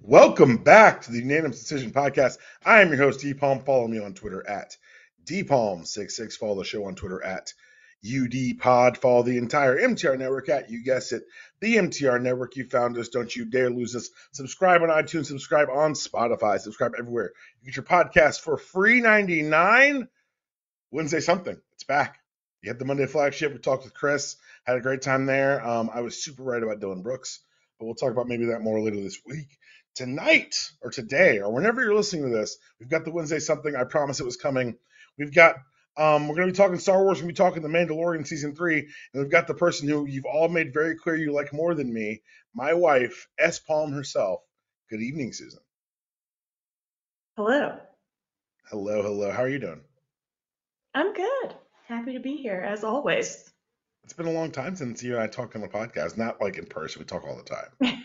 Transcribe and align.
Welcome 0.00 0.58
back 0.58 1.02
to 1.02 1.12
the 1.12 1.18
Unanimous 1.18 1.60
Decision 1.60 1.92
Podcast. 1.92 2.38
I 2.64 2.80
am 2.80 2.88
your 2.88 2.98
host, 2.98 3.20
D 3.20 3.34
Palm. 3.34 3.60
Follow 3.60 3.86
me 3.86 3.98
on 3.98 4.14
Twitter 4.14 4.46
at 4.48 4.76
DPalm66. 5.24 6.34
Follow 6.34 6.56
the 6.56 6.64
show 6.64 6.84
on 6.84 6.94
Twitter 6.94 7.22
at 7.22 7.52
UDPod. 8.04 8.96
Follow 8.96 9.22
the 9.22 9.36
entire 9.36 9.78
MTR 9.78 10.18
network 10.18 10.48
at, 10.48 10.70
you 10.70 10.82
guess 10.82 11.12
it, 11.12 11.24
the 11.60 11.76
MTR 11.76 12.20
network. 12.20 12.56
You 12.56 12.64
found 12.64 12.96
us. 12.96 13.08
Don't 13.08 13.34
you 13.34 13.44
dare 13.44 13.70
lose 13.70 13.94
us. 13.94 14.10
Subscribe 14.32 14.82
on 14.82 14.88
iTunes. 14.88 15.26
Subscribe 15.26 15.68
on 15.68 15.92
Spotify. 15.92 16.58
Subscribe 16.58 16.92
everywhere. 16.98 17.32
You 17.60 17.66
get 17.66 17.76
your 17.76 17.84
podcast 17.84 18.40
for 18.40 18.56
free 18.56 19.00
99. 19.00 20.08
Wednesday 20.90 21.20
something. 21.20 21.60
It's 21.74 21.84
back. 21.84 22.18
You 22.62 22.70
had 22.70 22.78
the 22.78 22.84
Monday 22.84 23.06
flagship. 23.06 23.52
We 23.52 23.58
talked 23.58 23.84
with 23.84 23.94
Chris. 23.94 24.36
Had 24.64 24.76
a 24.76 24.82
great 24.82 25.02
time 25.02 25.26
there. 25.26 25.66
Um, 25.66 25.90
I 25.92 26.00
was 26.00 26.22
super 26.22 26.42
right 26.42 26.62
about 26.62 26.80
Dillon 26.80 27.02
Brooks, 27.02 27.40
but 27.80 27.86
we'll 27.86 27.94
talk 27.94 28.12
about 28.12 28.28
maybe 28.28 28.46
that 28.46 28.60
more 28.60 28.80
later 28.80 29.00
this 29.00 29.18
week 29.26 29.58
tonight 29.94 30.54
or 30.82 30.90
today 30.90 31.40
or 31.40 31.52
whenever 31.52 31.82
you're 31.82 31.94
listening 31.94 32.30
to 32.30 32.36
this, 32.36 32.58
we've 32.78 32.90
got 32.90 33.04
the 33.04 33.10
Wednesday 33.10 33.40
something. 33.40 33.74
I 33.74 33.84
promise 33.84 34.20
it 34.20 34.26
was 34.26 34.36
coming. 34.36 34.76
We've 35.18 35.34
got 35.34 35.56
um, 35.96 36.28
we're 36.28 36.36
going 36.36 36.46
to 36.46 36.52
be 36.52 36.56
talking 36.56 36.78
Star 36.78 37.02
Wars. 37.02 37.18
We're 37.18 37.24
going 37.24 37.34
to 37.34 37.42
be 37.42 37.44
talking 37.48 37.62
The 37.62 37.68
Mandalorian 37.68 38.26
season 38.26 38.54
three, 38.54 38.78
and 38.78 39.22
we've 39.22 39.30
got 39.30 39.48
the 39.48 39.54
person 39.54 39.88
who 39.88 40.06
you've 40.06 40.24
all 40.24 40.48
made 40.48 40.72
very 40.72 40.96
clear 40.96 41.16
you 41.16 41.32
like 41.32 41.52
more 41.52 41.74
than 41.74 41.92
me, 41.92 42.22
my 42.54 42.74
wife, 42.74 43.26
S. 43.38 43.58
Palm 43.58 43.92
herself. 43.92 44.40
Good 44.88 45.00
evening, 45.00 45.32
Susan. 45.32 45.58
Hello. 47.36 47.76
Hello, 48.70 49.02
hello. 49.02 49.30
How 49.30 49.42
are 49.42 49.48
you 49.48 49.58
doing? 49.58 49.80
I'm 50.94 51.12
good. 51.12 51.54
Happy 51.88 52.12
to 52.12 52.20
be 52.20 52.36
here 52.36 52.64
as 52.66 52.84
always. 52.84 53.49
It's 54.10 54.16
been 54.16 54.26
a 54.26 54.32
long 54.32 54.50
time 54.50 54.74
since 54.74 55.04
you 55.04 55.14
and 55.14 55.22
I 55.22 55.28
talked 55.28 55.54
on 55.54 55.60
the 55.60 55.68
podcast. 55.68 56.18
Not 56.18 56.40
like 56.40 56.58
in 56.58 56.66
person. 56.66 56.98
We 56.98 57.06
talk 57.06 57.22
all 57.24 57.36
the 57.36 57.44
time. 57.44 57.68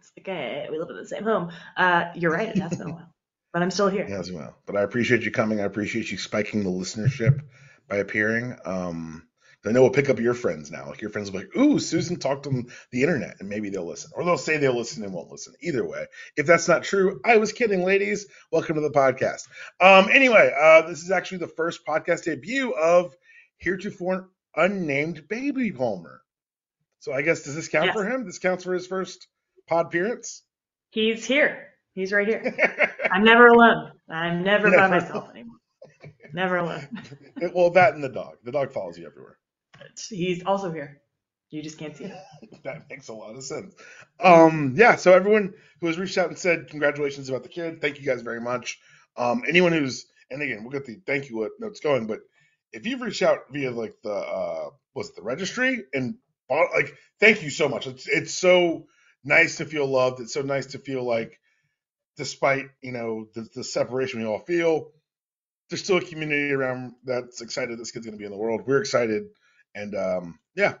it's 0.00 0.10
like 0.16 0.26
uh, 0.26 0.72
we 0.72 0.78
live 0.78 0.88
in 0.88 0.96
the 0.96 1.06
same 1.06 1.24
home. 1.24 1.52
Uh, 1.76 2.06
you're 2.14 2.32
right. 2.32 2.48
It 2.48 2.56
has 2.56 2.78
been 2.78 2.88
a 2.88 2.92
while, 2.92 3.12
but 3.52 3.60
I'm 3.60 3.70
still 3.70 3.90
here. 3.90 4.06
Yeah, 4.08 4.20
as 4.20 4.32
well. 4.32 4.56
But 4.64 4.76
I 4.76 4.80
appreciate 4.80 5.20
you 5.20 5.30
coming. 5.30 5.60
I 5.60 5.64
appreciate 5.64 6.10
you 6.10 6.16
spiking 6.16 6.64
the 6.64 6.70
listenership 6.70 7.42
by 7.90 7.96
appearing. 7.96 8.56
Um, 8.64 9.28
I 9.66 9.72
know 9.72 9.82
we'll 9.82 9.90
pick 9.90 10.08
up 10.08 10.18
your 10.18 10.32
friends 10.32 10.70
now. 10.70 10.88
Like 10.88 11.02
your 11.02 11.10
friends 11.10 11.30
will 11.30 11.40
be 11.40 11.44
like, 11.44 11.56
"Ooh, 11.58 11.78
Susan 11.78 12.16
talked 12.16 12.46
on 12.46 12.68
the 12.90 13.02
internet," 13.02 13.36
and 13.38 13.46
maybe 13.46 13.68
they'll 13.68 13.86
listen, 13.86 14.12
or 14.14 14.24
they'll 14.24 14.38
say 14.38 14.56
they'll 14.56 14.74
listen 14.74 15.04
and 15.04 15.12
won't 15.12 15.30
listen. 15.30 15.52
Either 15.60 15.86
way, 15.86 16.06
if 16.38 16.46
that's 16.46 16.68
not 16.68 16.84
true, 16.84 17.20
I 17.22 17.36
was 17.36 17.52
kidding, 17.52 17.84
ladies. 17.84 18.28
Welcome 18.50 18.76
to 18.76 18.80
the 18.80 18.88
podcast. 18.88 19.42
Um, 19.78 20.08
anyway, 20.10 20.54
uh, 20.58 20.88
this 20.88 21.02
is 21.02 21.10
actually 21.10 21.38
the 21.38 21.48
first 21.48 21.84
podcast 21.84 22.24
debut 22.24 22.72
of 22.72 23.14
heretofore 23.58 24.30
unnamed 24.56 25.28
Baby 25.28 25.72
Palmer. 25.72 26.20
So 27.00 27.12
I 27.12 27.22
guess 27.22 27.42
does 27.42 27.54
this 27.54 27.68
count 27.68 27.86
Yes. 27.86 27.94
for 27.94 28.04
him? 28.08 28.24
This 28.24 28.38
counts 28.38 28.64
for 28.64 28.72
his 28.74 28.86
first 28.86 29.26
pod 29.66 29.86
appearance. 29.86 30.42
He's 30.90 31.24
here. 31.24 31.68
He's 31.94 32.12
right 32.12 32.26
here. 32.26 32.90
I'm 33.10 33.24
never 33.24 33.46
alone. 33.48 33.92
I'm 34.08 34.42
never, 34.42 34.70
by 34.70 34.76
Never. 34.76 35.00
myself 35.00 35.30
anymore. 35.30 35.56
Never 36.32 36.56
alone. 36.56 36.88
well, 37.54 37.70
that 37.70 37.94
and 37.94 38.02
the 38.02 38.08
dog. 38.08 38.36
The 38.44 38.52
dog 38.52 38.72
follows 38.72 38.98
you 38.98 39.06
everywhere. 39.06 39.38
He's 40.08 40.44
also 40.44 40.72
here. 40.72 41.00
You 41.50 41.62
just 41.62 41.78
can't 41.78 41.96
see 41.96 42.04
him. 42.04 42.16
that 42.64 42.90
makes 42.90 43.08
a 43.08 43.12
lot 43.12 43.36
of 43.36 43.44
sense. 43.44 43.74
Um, 44.18 44.74
yeah, 44.76 44.96
so 44.96 45.12
everyone 45.12 45.54
who 45.80 45.86
has 45.86 45.98
reached 45.98 46.18
out 46.18 46.28
and 46.28 46.38
said 46.38 46.68
congratulations 46.68 47.28
about 47.28 47.44
the 47.44 47.48
kid, 47.48 47.80
thank 47.80 48.00
you 48.00 48.06
guys 48.06 48.22
very 48.22 48.40
much. 48.40 48.78
Um, 49.16 49.42
anyone 49.48 49.72
who's 49.72 50.06
and 50.30 50.42
again, 50.42 50.62
we'll 50.62 50.72
get 50.72 50.86
the 50.86 51.00
thank 51.06 51.28
you 51.30 51.48
notes 51.60 51.80
going, 51.80 52.06
but 52.06 52.20
if 52.74 52.86
you've 52.86 53.02
reached 53.02 53.22
out 53.22 53.40
via 53.52 53.72
like 53.72 53.94
the 54.04 54.12
uh 54.12 54.70
was 54.94 55.10
it 55.10 55.16
the 55.16 55.22
registry 55.22 55.84
and 55.94 56.16
bought 56.48 56.72
like 56.74 56.94
thank 57.20 57.42
you 57.44 57.50
so 57.50 57.68
much. 57.68 57.88
It's 57.88 58.08
it's 58.08 58.34
so 58.34 58.86
nice 59.24 59.58
to 59.58 59.66
feel 59.66 59.86
loved. 59.86 60.20
It's 60.20 60.34
so 60.34 60.42
nice 60.42 60.68
to 60.68 60.78
feel 60.80 61.04
like 61.04 61.40
despite, 62.16 62.66
you 62.82 62.92
know, 62.92 63.28
the, 63.34 63.48
the 63.54 63.64
separation 63.64 64.20
we 64.20 64.26
all 64.26 64.40
feel, 64.40 64.90
there's 65.70 65.84
still 65.84 65.98
a 65.98 66.02
community 66.02 66.52
around 66.52 66.94
that's 67.04 67.42
excited 67.42 67.78
this 67.78 67.92
kid's 67.92 68.06
gonna 68.06 68.18
be 68.18 68.24
in 68.26 68.32
the 68.32 68.38
world. 68.38 68.62
We're 68.66 68.80
excited 68.80 69.24
and 69.74 69.94
um 69.96 70.38
yeah, 70.56 70.74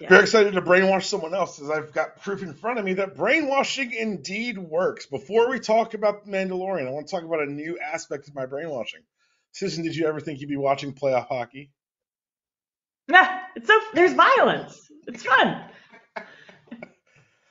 Yeah. 0.00 0.08
very 0.08 0.22
excited 0.22 0.54
to 0.54 0.62
brainwash 0.62 1.04
someone 1.04 1.34
else 1.34 1.60
as 1.60 1.70
I've 1.70 1.92
got 1.92 2.22
proof 2.22 2.42
in 2.42 2.54
front 2.54 2.78
of 2.78 2.84
me 2.84 2.94
that 2.94 3.16
brainwashing 3.16 3.92
indeed 3.92 4.58
works. 4.58 5.06
Before 5.06 5.50
we 5.50 5.60
talk 5.60 5.94
about 5.94 6.24
The 6.26 6.32
Mandalorian, 6.32 6.88
I 6.88 6.90
want 6.90 7.08
to 7.08 7.10
talk 7.16 7.24
about 7.24 7.42
a 7.42 7.46
new 7.52 7.78
aspect 7.80 8.28
of 8.28 8.34
my 8.34 8.46
brainwashing. 8.46 9.02
Susan, 9.52 9.84
did 9.84 9.96
you 9.96 10.06
ever 10.06 10.20
think 10.20 10.40
you'd 10.40 10.48
be 10.48 10.56
watching 10.56 10.94
playoff 10.94 11.28
hockey? 11.28 11.70
Nah, 13.08 13.26
it's 13.56 13.66
so 13.66 13.78
there's 13.94 14.12
violence. 14.12 14.90
It's 15.06 15.24
fun. 15.24 15.64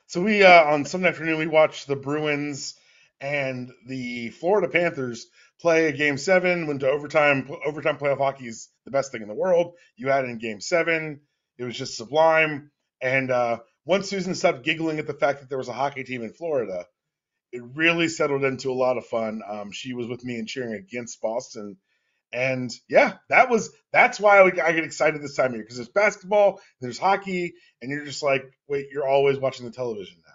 So 0.08 0.24
we 0.24 0.42
uh, 0.42 0.64
on 0.64 0.86
Sunday 0.86 1.10
afternoon 1.10 1.38
we 1.38 1.46
watched 1.46 1.86
the 1.86 1.96
Bruins 1.96 2.74
and 3.22 3.72
the 3.86 4.30
Florida 4.30 4.68
Panthers 4.68 5.28
play 5.62 5.86
a 5.86 5.92
game 5.92 6.18
seven. 6.18 6.66
Went 6.66 6.80
to 6.80 6.90
overtime. 6.90 7.48
Overtime 7.64 8.00
playoff 8.00 8.18
hockey 8.18 8.48
is 8.48 8.70
the 8.86 8.92
best 8.92 9.12
thing 9.12 9.22
in 9.22 9.28
the 9.28 9.36
world. 9.36 9.76
You 9.98 10.08
had 10.10 10.26
it 10.26 10.32
in 10.32 10.40
game 10.40 10.62
seven. 10.62 11.22
It 11.60 11.64
was 11.64 11.78
just 11.78 11.96
sublime. 11.96 12.72
And 13.02 13.30
uh, 13.30 13.60
once 13.86 14.10
Susan 14.10 14.34
stopped 14.34 14.64
giggling 14.64 14.98
at 14.98 15.06
the 15.06 15.14
fact 15.14 15.42
that 15.42 15.50
there 15.50 15.60
was 15.60 15.70
a 15.70 15.74
hockey 15.74 16.04
team 16.04 16.24
in 16.24 16.34
Florida, 16.34 16.88
it 17.52 17.62
really 17.76 18.08
settled 18.08 18.44
into 18.44 18.72
a 18.72 18.74
lot 18.74 18.98
of 18.98 19.06
fun. 19.06 19.42
Um, 19.48 19.72
she 19.72 19.94
was 19.94 20.08
with 20.08 20.24
me 20.24 20.40
and 20.40 20.48
cheering 20.48 20.74
against 20.74 21.22
Boston. 21.22 21.78
And 22.32 22.72
yeah, 22.88 23.14
that 23.30 23.50
was 23.50 23.72
that's 23.92 24.20
why 24.20 24.40
I, 24.40 24.46
I 24.46 24.72
get 24.74 24.84
excited 24.84 25.22
this 25.22 25.36
time 25.36 25.48
of 25.48 25.54
year 25.54 25.64
because 25.64 25.78
there's 25.78 25.90
basketball, 25.90 26.62
there's 26.80 27.00
hockey, 27.00 27.56
and 27.82 27.90
you're 27.90 28.06
just 28.06 28.22
like, 28.22 28.52
wait, 28.68 28.88
you're 28.92 29.08
always 29.08 29.40
watching 29.40 29.66
the 29.66 29.72
television 29.72 30.18
now. 30.26 30.34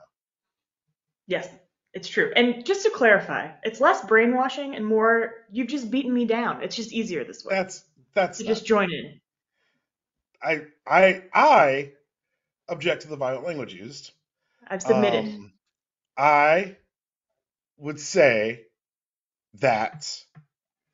Yes, 1.27 1.49
it's 1.93 2.09
true. 2.09 2.33
And 2.35 2.67
just 2.67 2.83
to 2.83 2.91
clarify, 2.91 3.51
it's 3.63 3.81
less 3.81 4.05
brainwashing 4.05 4.75
and 4.75 4.85
more 4.85 5.33
you've 5.51 5.69
just 5.69 5.91
beaten 5.91 6.13
me 6.13 6.25
down. 6.25 6.63
It's 6.63 6.75
just 6.75 6.93
easier 6.93 7.25
this 7.25 7.45
way. 7.45 7.55
That's 7.55 7.85
that's 8.15 8.39
to 8.39 8.45
just 8.45 8.67
join 8.67 8.93
in. 8.93 9.21
I 10.43 10.63
I 10.87 11.23
I 11.33 11.93
object 12.69 13.03
to 13.03 13.09
the 13.09 13.17
violent 13.17 13.47
language 13.47 13.73
used. 13.73 14.11
I've 14.67 14.83
submitted. 14.83 15.27
Um, 15.27 15.53
I 16.17 16.77
would 17.77 18.01
say 18.01 18.63
that 19.61 20.07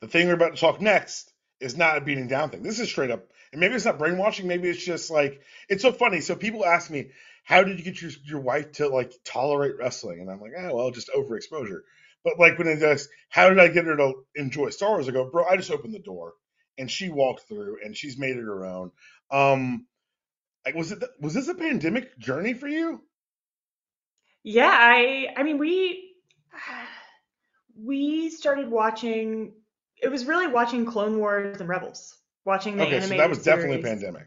the 0.00 0.08
thing 0.08 0.26
we're 0.26 0.34
about 0.34 0.54
to 0.54 0.60
talk 0.60 0.80
next 0.80 1.32
is 1.60 1.76
not 1.76 1.98
a 1.98 2.00
beating 2.00 2.28
down 2.28 2.50
thing. 2.50 2.62
This 2.62 2.80
is 2.80 2.88
straight 2.88 3.10
up, 3.10 3.28
and 3.52 3.60
maybe 3.60 3.74
it's 3.74 3.84
not 3.84 3.98
brainwashing. 3.98 4.46
Maybe 4.46 4.68
it's 4.68 4.84
just 4.84 5.10
like 5.10 5.42
it's 5.68 5.82
so 5.82 5.92
funny. 5.92 6.20
So 6.20 6.34
people 6.34 6.64
ask 6.64 6.90
me, 6.90 7.10
"How 7.44 7.62
did 7.62 7.78
you 7.78 7.84
get 7.84 8.00
your 8.00 8.10
your 8.24 8.40
wife 8.40 8.72
to 8.72 8.88
like 8.88 9.12
tolerate 9.24 9.76
wrestling?" 9.78 10.20
And 10.20 10.30
I'm 10.30 10.40
like, 10.40 10.52
"Oh 10.56 10.74
well, 10.74 10.90
just 10.90 11.10
overexposure." 11.10 11.80
But 12.24 12.38
like 12.38 12.58
when 12.58 12.68
it 12.68 12.76
does, 12.76 13.08
how 13.28 13.48
did 13.48 13.58
I 13.58 13.68
get 13.68 13.86
her 13.86 13.96
to 13.96 14.24
enjoy 14.34 14.70
Star 14.70 14.90
Wars? 14.90 15.08
I 15.08 15.12
go, 15.12 15.30
"Bro, 15.30 15.46
I 15.46 15.56
just 15.56 15.70
opened 15.70 15.94
the 15.94 15.98
door, 15.98 16.34
and 16.78 16.90
she 16.90 17.10
walked 17.10 17.48
through, 17.48 17.78
and 17.84 17.96
she's 17.96 18.18
made 18.18 18.36
it 18.36 18.42
her 18.42 18.64
own." 18.64 18.92
Um, 19.30 19.86
like, 20.64 20.74
was 20.74 20.92
it 20.92 21.02
was 21.20 21.34
this 21.34 21.48
a 21.48 21.54
pandemic 21.54 22.18
journey 22.18 22.54
for 22.54 22.68
you? 22.68 23.02
Yeah, 24.42 24.70
I 24.72 25.28
I 25.36 25.42
mean 25.42 25.58
we 25.58 26.14
we 27.76 28.30
started 28.30 28.70
watching 28.70 29.52
it 30.02 30.10
was 30.10 30.24
really 30.24 30.46
watching 30.46 30.84
Clone 30.86 31.18
Wars 31.18 31.60
and 31.60 31.68
Rebels. 31.68 32.16
Watching 32.44 32.76
the 32.76 32.84
Okay, 32.84 33.00
so 33.00 33.16
that 33.16 33.28
was 33.28 33.42
definitely 33.42 33.80
a 33.80 33.82
pandemic. 33.82 34.26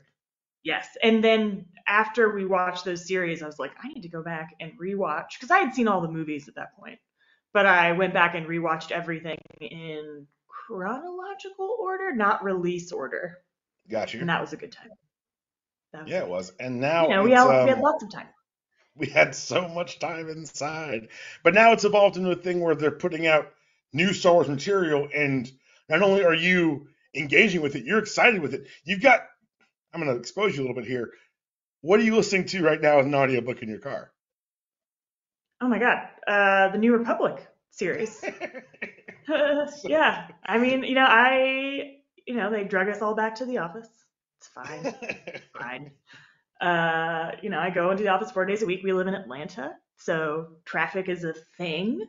Yes. 0.64 0.88
And 1.02 1.24
then 1.24 1.66
after 1.88 2.34
we 2.34 2.46
watched 2.46 2.86
those 2.86 3.08
series, 3.08 3.44
I 3.44 3.48
was 3.48 3.60
like, 3.60 3.72
I 3.84 3.88
need 3.90 4.02
to 4.02 4.10
go 4.10 4.24
back 4.24 4.56
and 4.60 4.72
rewatch 4.80 5.32
because 5.36 5.52
I 5.52 5.60
had 5.60 5.74
seen 5.74 5.88
all 5.88 6.02
the 6.02 6.08
movies 6.08 6.48
at 6.48 6.56
that 6.56 6.76
point. 6.78 7.00
But 7.54 7.66
I 7.66 7.92
went 7.92 8.14
back 8.14 8.36
and 8.36 8.48
rewatched 8.48 8.92
everything 8.92 9.38
in 9.60 10.28
chronological 10.48 11.76
order, 11.80 12.16
not 12.16 12.44
release 12.44 12.92
order. 12.92 13.40
Got 13.90 14.14
you. 14.14 14.22
And 14.22 14.30
that 14.30 14.42
was 14.42 14.54
a 14.54 14.58
good 14.58 14.72
time. 14.72 14.90
That 15.92 16.04
was 16.04 16.12
Yeah, 16.12 16.20
it 16.20 16.30
was. 16.30 16.54
And 16.60 16.80
now 16.80 17.04
You 17.04 17.16
know, 17.16 17.24
we, 17.24 17.32
had, 17.32 17.48
we 17.48 17.70
had 17.70 17.78
um, 17.78 17.82
lots 17.82 18.04
of 18.04 18.12
time. 18.12 18.28
we 18.96 19.08
had 19.08 19.36
so 19.36 19.68
much 19.68 20.00
time 20.00 20.30
inside. 20.30 21.10
But 21.44 21.54
now 21.54 21.74
it's 21.74 21.84
evolved 21.84 22.18
into 22.18 22.32
a 22.32 22.36
thing 22.36 22.62
where 22.62 22.76
they're 22.76 22.92
putting 22.92 23.28
out 23.28 23.52
new 23.92 24.14
Star 24.14 24.34
Wars 24.34 24.48
material, 24.50 25.08
and 25.14 25.52
not 25.90 26.02
only 26.02 26.24
are 26.24 26.34
you 26.34 26.88
engaging 27.16 27.62
with 27.62 27.76
it, 27.76 27.86
you're 27.86 28.00
excited 28.00 28.42
with 28.42 28.54
it. 28.54 28.68
You've 28.84 29.02
got. 29.02 29.22
I'm 29.94 30.02
going 30.02 30.14
to 30.14 30.20
expose 30.20 30.56
you 30.56 30.62
a 30.62 30.64
little 30.64 30.76
bit 30.76 30.90
here. 30.90 31.12
What 31.82 32.00
are 32.00 32.04
you 32.04 32.16
listening 32.16 32.46
to 32.48 32.64
right 32.64 32.82
now 32.82 33.00
as 33.00 33.06
an 33.06 33.14
audiobook 33.14 33.62
in 33.62 33.70
your 33.70 33.80
car? 33.80 34.12
Oh 35.62 35.68
my 35.68 35.80
god, 35.80 36.08
uh, 36.28 36.72
the 36.72 36.78
New 36.78 36.94
Republic 36.94 37.46
series. 37.70 38.24
yeah, 39.84 40.28
I 40.46 40.58
mean, 40.58 40.84
you 40.84 40.96
know, 40.96 41.06
I, 41.08 41.98
you 42.26 42.36
know, 42.36 42.52
they 42.52 42.64
drug 42.64 42.90
us 42.90 43.02
all 43.02 43.16
back 43.16 43.36
to 43.36 43.46
the 43.46 43.60
office. 43.60 43.88
It's 44.40 44.48
fine, 44.48 44.94
fine. 45.58 45.92
Uh, 46.60 47.32
you 47.42 47.50
know, 47.50 47.60
I 47.60 47.70
go 47.70 47.92
into 47.92 48.04
the 48.04 48.10
office 48.10 48.32
four 48.32 48.46
days 48.46 48.62
a 48.62 48.66
week. 48.66 48.82
We 48.84 48.94
live 48.94 49.08
in 49.08 49.16
Atlanta, 49.16 49.72
so 49.98 50.48
traffic 50.66 51.10
is 51.10 51.24
a 51.24 51.34
thing. 51.58 52.02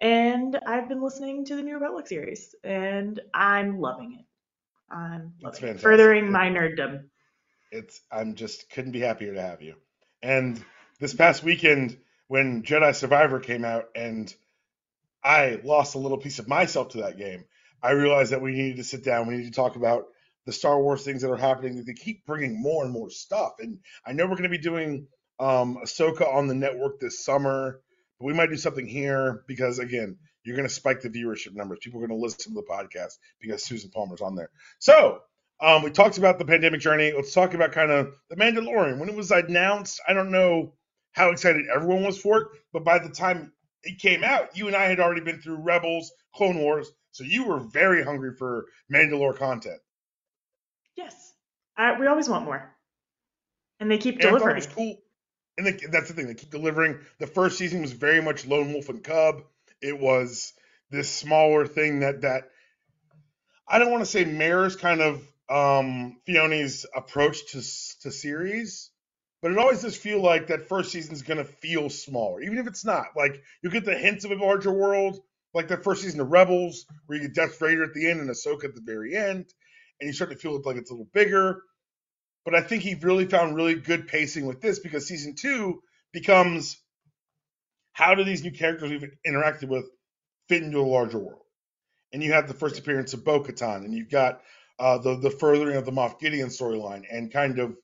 And 0.00 0.58
I've 0.66 0.88
been 0.88 1.02
listening 1.02 1.46
to 1.46 1.56
the 1.56 1.62
New 1.62 1.74
Republic 1.74 2.06
series, 2.08 2.54
and 2.64 3.20
I'm 3.34 3.80
loving 3.80 4.18
it. 4.20 4.26
I'm 4.94 5.34
loving 5.42 5.70
it. 5.70 5.80
Furthering 5.80 6.30
my 6.32 6.48
nerddom. 6.50 7.04
it's 7.72 8.00
I'm 8.10 8.34
just 8.34 8.70
couldn't 8.70 8.92
be 8.92 9.00
happier 9.00 9.34
to 9.34 9.42
have 9.42 9.62
you. 9.62 9.76
And 10.22 10.62
this 11.00 11.14
past 11.14 11.42
weekend, 11.44 11.98
when 12.28 12.62
Jedi 12.62 12.94
Survivor 12.94 13.40
came 13.40 13.64
out 13.64 13.86
and 13.94 14.34
I 15.24 15.60
lost 15.64 15.94
a 15.94 15.98
little 15.98 16.18
piece 16.18 16.38
of 16.38 16.48
myself 16.48 16.90
to 16.90 16.98
that 17.02 17.18
game, 17.18 17.44
I 17.82 17.92
realized 17.92 18.32
that 18.32 18.42
we 18.42 18.52
needed 18.52 18.76
to 18.78 18.84
sit 18.84 19.04
down. 19.04 19.26
We 19.28 19.36
need 19.36 19.46
to 19.46 19.50
talk 19.52 19.76
about 19.76 20.06
the 20.46 20.52
Star 20.52 20.80
Wars 20.80 21.04
things 21.04 21.22
that 21.22 21.30
are 21.30 21.36
happening. 21.36 21.84
They 21.84 21.94
keep 21.94 22.26
bringing 22.26 22.60
more 22.60 22.84
and 22.84 22.92
more 22.92 23.10
stuff, 23.10 23.54
and 23.60 23.78
I 24.06 24.12
know 24.12 24.24
we're 24.26 24.32
going 24.36 24.44
to 24.44 24.48
be 24.50 24.58
doing 24.58 25.08
um, 25.40 25.78
Ahsoka 25.84 26.32
on 26.32 26.48
the 26.48 26.54
network 26.54 27.00
this 27.00 27.24
summer, 27.24 27.80
but 28.18 28.26
we 28.26 28.32
might 28.32 28.50
do 28.50 28.56
something 28.56 28.86
here 28.86 29.44
because 29.46 29.78
again, 29.78 30.16
you're 30.44 30.56
going 30.56 30.68
to 30.68 30.74
spike 30.74 31.00
the 31.00 31.08
viewership 31.08 31.54
numbers. 31.54 31.78
People 31.82 32.02
are 32.02 32.06
going 32.06 32.18
to 32.18 32.22
listen 32.22 32.54
to 32.54 32.60
the 32.60 32.66
podcast 32.66 33.14
because 33.40 33.64
Susan 33.64 33.90
Palmer's 33.90 34.20
on 34.20 34.34
there. 34.34 34.50
So 34.78 35.20
um, 35.60 35.82
we 35.82 35.90
talked 35.90 36.18
about 36.18 36.38
the 36.38 36.44
pandemic 36.44 36.80
journey. 36.80 37.12
Let's 37.14 37.32
talk 37.32 37.54
about 37.54 37.72
kind 37.72 37.90
of 37.90 38.14
the 38.28 38.36
Mandalorian. 38.36 38.98
When 38.98 39.08
it 39.08 39.14
was 39.14 39.30
announced, 39.30 40.00
I 40.06 40.12
don't 40.12 40.30
know 40.30 40.74
how 41.12 41.30
excited 41.30 41.66
everyone 41.74 42.04
was 42.04 42.18
for 42.18 42.42
it, 42.42 42.48
but 42.72 42.84
by 42.84 42.98
the 42.98 43.08
time 43.08 43.52
it 43.84 43.98
came 43.98 44.24
out, 44.24 44.56
you 44.56 44.66
and 44.66 44.76
I 44.76 44.84
had 44.84 45.00
already 45.00 45.20
been 45.20 45.40
through 45.40 45.62
Rebels, 45.62 46.12
Clone 46.34 46.58
Wars, 46.58 46.90
so 47.12 47.22
you 47.22 47.44
were 47.44 47.60
very 47.60 48.02
hungry 48.02 48.32
for 48.36 48.66
Mandalore 48.92 49.36
content. 49.36 49.78
Yes, 50.96 51.32
I, 51.76 51.98
we 51.98 52.06
always 52.06 52.28
want 52.28 52.44
more, 52.44 52.74
and 53.78 53.90
they 53.90 53.98
keep 53.98 54.18
delivering. 54.18 54.56
And 54.56 54.64
it 54.64 54.66
was 54.66 54.74
cool, 54.74 54.96
and 55.56 55.66
that's 55.90 56.08
the 56.08 56.14
thing. 56.14 56.26
They 56.26 56.34
keep 56.34 56.50
delivering. 56.50 56.98
The 57.18 57.26
first 57.26 57.58
season 57.58 57.82
was 57.82 57.92
very 57.92 58.20
much 58.22 58.46
Lone 58.46 58.72
Wolf 58.72 58.88
and 58.88 59.02
Cub. 59.02 59.42
It 59.80 59.98
was 59.98 60.52
this 60.90 61.08
smaller 61.08 61.66
thing 61.66 62.00
that 62.00 62.22
that 62.22 62.50
I 63.68 63.78
don't 63.78 63.90
want 63.90 64.04
to 64.04 64.10
say 64.10 64.24
mirrors 64.24 64.76
kind 64.76 65.00
of 65.00 65.16
um 65.48 66.18
Filoni's 66.26 66.86
approach 66.94 67.46
to 67.52 67.58
to 68.02 68.10
series, 68.10 68.90
but 69.42 69.52
it 69.52 69.58
always 69.58 69.82
does 69.82 69.96
feel 69.96 70.22
like 70.22 70.48
that 70.48 70.68
first 70.68 70.90
season 70.90 71.12
is 71.14 71.22
going 71.22 71.38
to 71.38 71.44
feel 71.44 71.90
smaller, 71.90 72.40
even 72.40 72.58
if 72.58 72.66
it's 72.66 72.84
not. 72.84 73.08
Like 73.16 73.42
you 73.62 73.70
get 73.70 73.84
the 73.84 73.96
hints 73.96 74.24
of 74.24 74.30
a 74.32 74.36
larger 74.36 74.72
world, 74.72 75.20
like 75.54 75.68
the 75.68 75.76
first 75.76 76.02
season 76.02 76.20
of 76.20 76.30
Rebels, 76.30 76.86
where 77.06 77.18
you 77.18 77.28
get 77.28 77.34
Darth 77.34 77.58
Vader 77.58 77.84
at 77.84 77.94
the 77.94 78.10
end 78.10 78.20
and 78.20 78.30
Ahsoka 78.30 78.64
at 78.64 78.74
the 78.74 78.82
very 78.82 79.14
end, 79.14 79.46
and 80.00 80.08
you 80.08 80.12
start 80.12 80.30
to 80.30 80.36
feel 80.36 80.60
like 80.64 80.76
it's 80.76 80.90
a 80.90 80.94
little 80.94 81.10
bigger. 81.12 81.62
But 82.44 82.54
I 82.54 82.60
think 82.62 82.82
he 82.82 82.94
really 82.94 83.26
found 83.26 83.56
really 83.56 83.74
good 83.74 84.06
pacing 84.06 84.46
with 84.46 84.60
this 84.60 84.78
because 84.78 85.06
season 85.06 85.34
two 85.34 85.80
becomes 86.12 86.78
how 87.92 88.14
do 88.14 88.24
these 88.24 88.44
new 88.44 88.52
characters 88.52 88.90
we've 88.90 89.10
interacted 89.26 89.68
with 89.68 89.84
fit 90.48 90.62
into 90.62 90.80
a 90.80 90.82
larger 90.82 91.18
world? 91.18 91.42
And 92.12 92.22
you 92.22 92.32
have 92.32 92.48
the 92.48 92.54
first 92.54 92.78
appearance 92.78 93.14
of 93.14 93.24
Bo 93.24 93.40
Katan, 93.40 93.84
and 93.84 93.94
you've 93.94 94.10
got 94.10 94.40
uh, 94.78 94.98
the 94.98 95.16
the 95.16 95.30
furthering 95.30 95.76
of 95.76 95.86
the 95.86 95.92
Moff 95.92 96.20
Gideon 96.20 96.48
storyline, 96.48 97.04
and 97.10 97.32
kind 97.32 97.58
of 97.58 97.76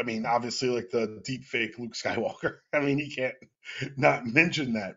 I 0.00 0.02
mean, 0.02 0.24
obviously, 0.26 0.68
like 0.70 0.90
the 0.90 1.20
deep 1.24 1.44
fake 1.44 1.78
Luke 1.78 1.94
Skywalker. 1.94 2.58
I 2.72 2.80
mean, 2.80 2.98
you 2.98 3.10
can't 3.14 3.34
not 3.96 4.26
mention 4.26 4.74
that. 4.74 4.96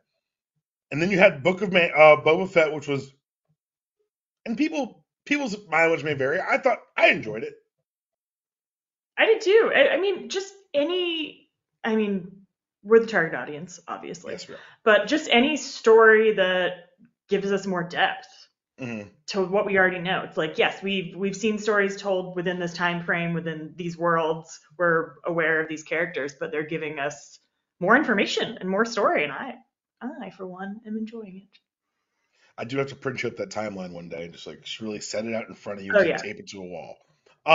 And 0.92 1.01
then 1.01 1.12
you 1.12 1.19
had 1.19 1.44
Book 1.44 1.62
of 1.62 1.71
Man, 1.71 1.92
uh, 1.95 2.18
Boba 2.18 2.50
Fett, 2.50 2.74
which 2.74 2.88
was, 2.88 3.12
and 4.45 4.57
people 4.57 5.06
people's 5.25 5.56
mileage 5.69 6.04
may 6.04 6.13
vary. 6.13 6.39
I 6.39 6.57
thought 6.57 6.80
I 6.95 7.10
enjoyed 7.10 7.44
it. 7.44 7.54
I 9.18 9.25
did 9.25 9.42
too. 9.42 9.71
I, 9.75 9.89
I 9.89 10.00
mean, 10.00 10.30
just 10.30 10.54
any. 10.74 11.50
I 11.83 11.95
mean, 11.95 12.45
we're 12.83 13.00
the 13.00 13.07
target 13.07 13.36
audience, 13.36 13.80
obviously. 13.88 14.33
Yes, 14.33 14.48
we 14.48 14.56
are. 14.56 14.60
But 14.83 15.07
just 15.07 15.30
any 15.31 15.57
story 15.57 16.33
that 16.33 16.89
gives 17.30 17.51
us 17.51 17.65
more 17.65 17.83
depth 17.83 18.27
Mhm. 18.80 19.10
to 19.27 19.45
what 19.45 19.65
we 19.65 19.77
already 19.77 20.00
know. 20.00 20.24
It's 20.24 20.38
like, 20.38 20.57
yes, 20.57 20.81
we've 20.81 21.15
we've 21.15 21.36
seen 21.36 21.60
stories 21.60 21.95
told 21.95 22.36
within 22.36 22.60
this 22.60 22.74
time 22.74 23.04
frame, 23.04 23.33
within 23.33 23.74
these 23.75 23.98
worlds. 23.98 24.60
We're 24.77 25.15
aware 25.25 25.62
of 25.62 25.69
these 25.69 25.83
characters, 25.83 26.33
but 26.39 26.51
they're 26.51 26.63
giving 26.63 27.00
us 27.00 27.39
more 27.80 27.95
information 27.95 28.57
and 28.60 28.69
more 28.69 28.86
story, 28.86 29.24
and 29.24 29.31
I, 29.31 29.56
I 30.01 30.30
for 30.31 30.48
one, 30.48 30.80
am 30.86 30.98
enjoying 30.98 31.38
it. 31.38 31.60
I 32.57 32.65
do 32.65 32.77
have 32.77 32.88
to 32.88 32.95
print 32.95 33.24
you 33.24 33.30
up 33.30 33.38
that 33.38 33.50
timeline 33.50 33.92
one 33.94 34.10
day 34.10 34.25
and 34.25 34.33
just 34.33 34.48
like 34.48 34.62
just 34.62 34.80
really 34.80 35.01
set 35.01 35.25
it 35.25 35.33
out 35.33 35.48
in 35.50 35.56
front 35.56 35.80
of 35.80 35.86
you 35.86 35.92
Oh, 35.95 36.00
and 36.00 36.10
yeah. 36.10 36.18
tape 36.18 36.39
it 36.39 36.48
to 36.50 36.60
a 36.60 36.65
wall. 36.65 36.98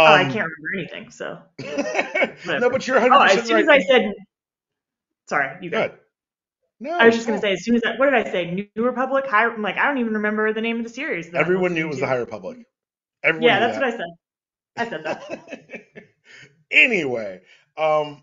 Oh, 0.05 0.13
I 0.13 0.23
Um, 0.23 0.31
can't 0.33 0.47
remember 0.47 0.79
anything, 0.79 1.11
so. 1.11 1.39
no, 2.59 2.71
but 2.71 2.87
you're 2.87 2.97
100 2.97 3.13
Oh, 3.13 3.23
as 3.23 3.47
soon 3.47 3.57
right. 3.57 3.63
as 3.63 3.69
I 3.69 3.81
said, 3.81 4.13
sorry, 5.29 5.57
you 5.65 5.71
go. 5.71 5.79
Good. 5.79 5.93
No, 6.81 6.93
I 6.99 7.07
was 7.07 7.15
just 7.17 7.27
gonna 7.27 7.41
say, 7.41 7.53
as 7.53 7.65
soon 7.65 7.77
as 7.77 7.83
I, 7.85 7.97
what 7.97 8.07
did 8.11 8.15
I 8.15 8.31
say? 8.31 8.51
New 8.77 8.85
Republic. 8.85 9.27
High, 9.27 9.47
I'm 9.47 9.63
like, 9.63 9.77
I 9.79 9.87
don't 9.87 9.99
even 9.99 10.15
remember 10.15 10.53
the 10.53 10.61
name 10.61 10.79
of 10.79 10.85
the 10.85 10.91
series. 10.91 11.31
Everyone 11.35 11.73
knew 11.75 11.87
it 11.87 11.89
was 11.89 12.01
to. 12.01 12.01
the 12.01 12.07
High 12.07 12.17
Republic. 12.17 12.67
Everyone 13.23 13.47
Yeah, 13.47 13.61
that's 13.61 13.77
that. 13.77 13.79
what 13.79 13.87
I 13.87 13.91
said. 13.93 14.07
I 14.79 14.89
said 14.89 15.05
that. 15.05 15.25
anyway, 16.71 17.41
um, 17.77 18.23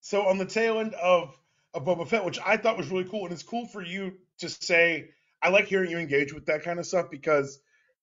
so 0.00 0.26
on 0.26 0.38
the 0.38 0.46
tail 0.46 0.78
end 0.80 0.94
of, 0.94 1.36
of 1.74 1.84
Boba 1.84 2.06
Fett, 2.08 2.24
which 2.24 2.38
I 2.44 2.56
thought 2.56 2.76
was 2.76 2.90
really 2.90 3.04
cool, 3.08 3.24
and 3.24 3.32
it's 3.32 3.42
cool 3.42 3.66
for 3.66 3.82
you 3.82 4.14
to 4.38 4.48
say, 4.48 5.10
I 5.42 5.50
like 5.50 5.66
hearing 5.66 5.90
you 5.90 5.98
engage 5.98 6.32
with 6.32 6.46
that 6.46 6.62
kind 6.62 6.78
of 6.78 6.86
stuff 6.86 7.10
because 7.10 7.58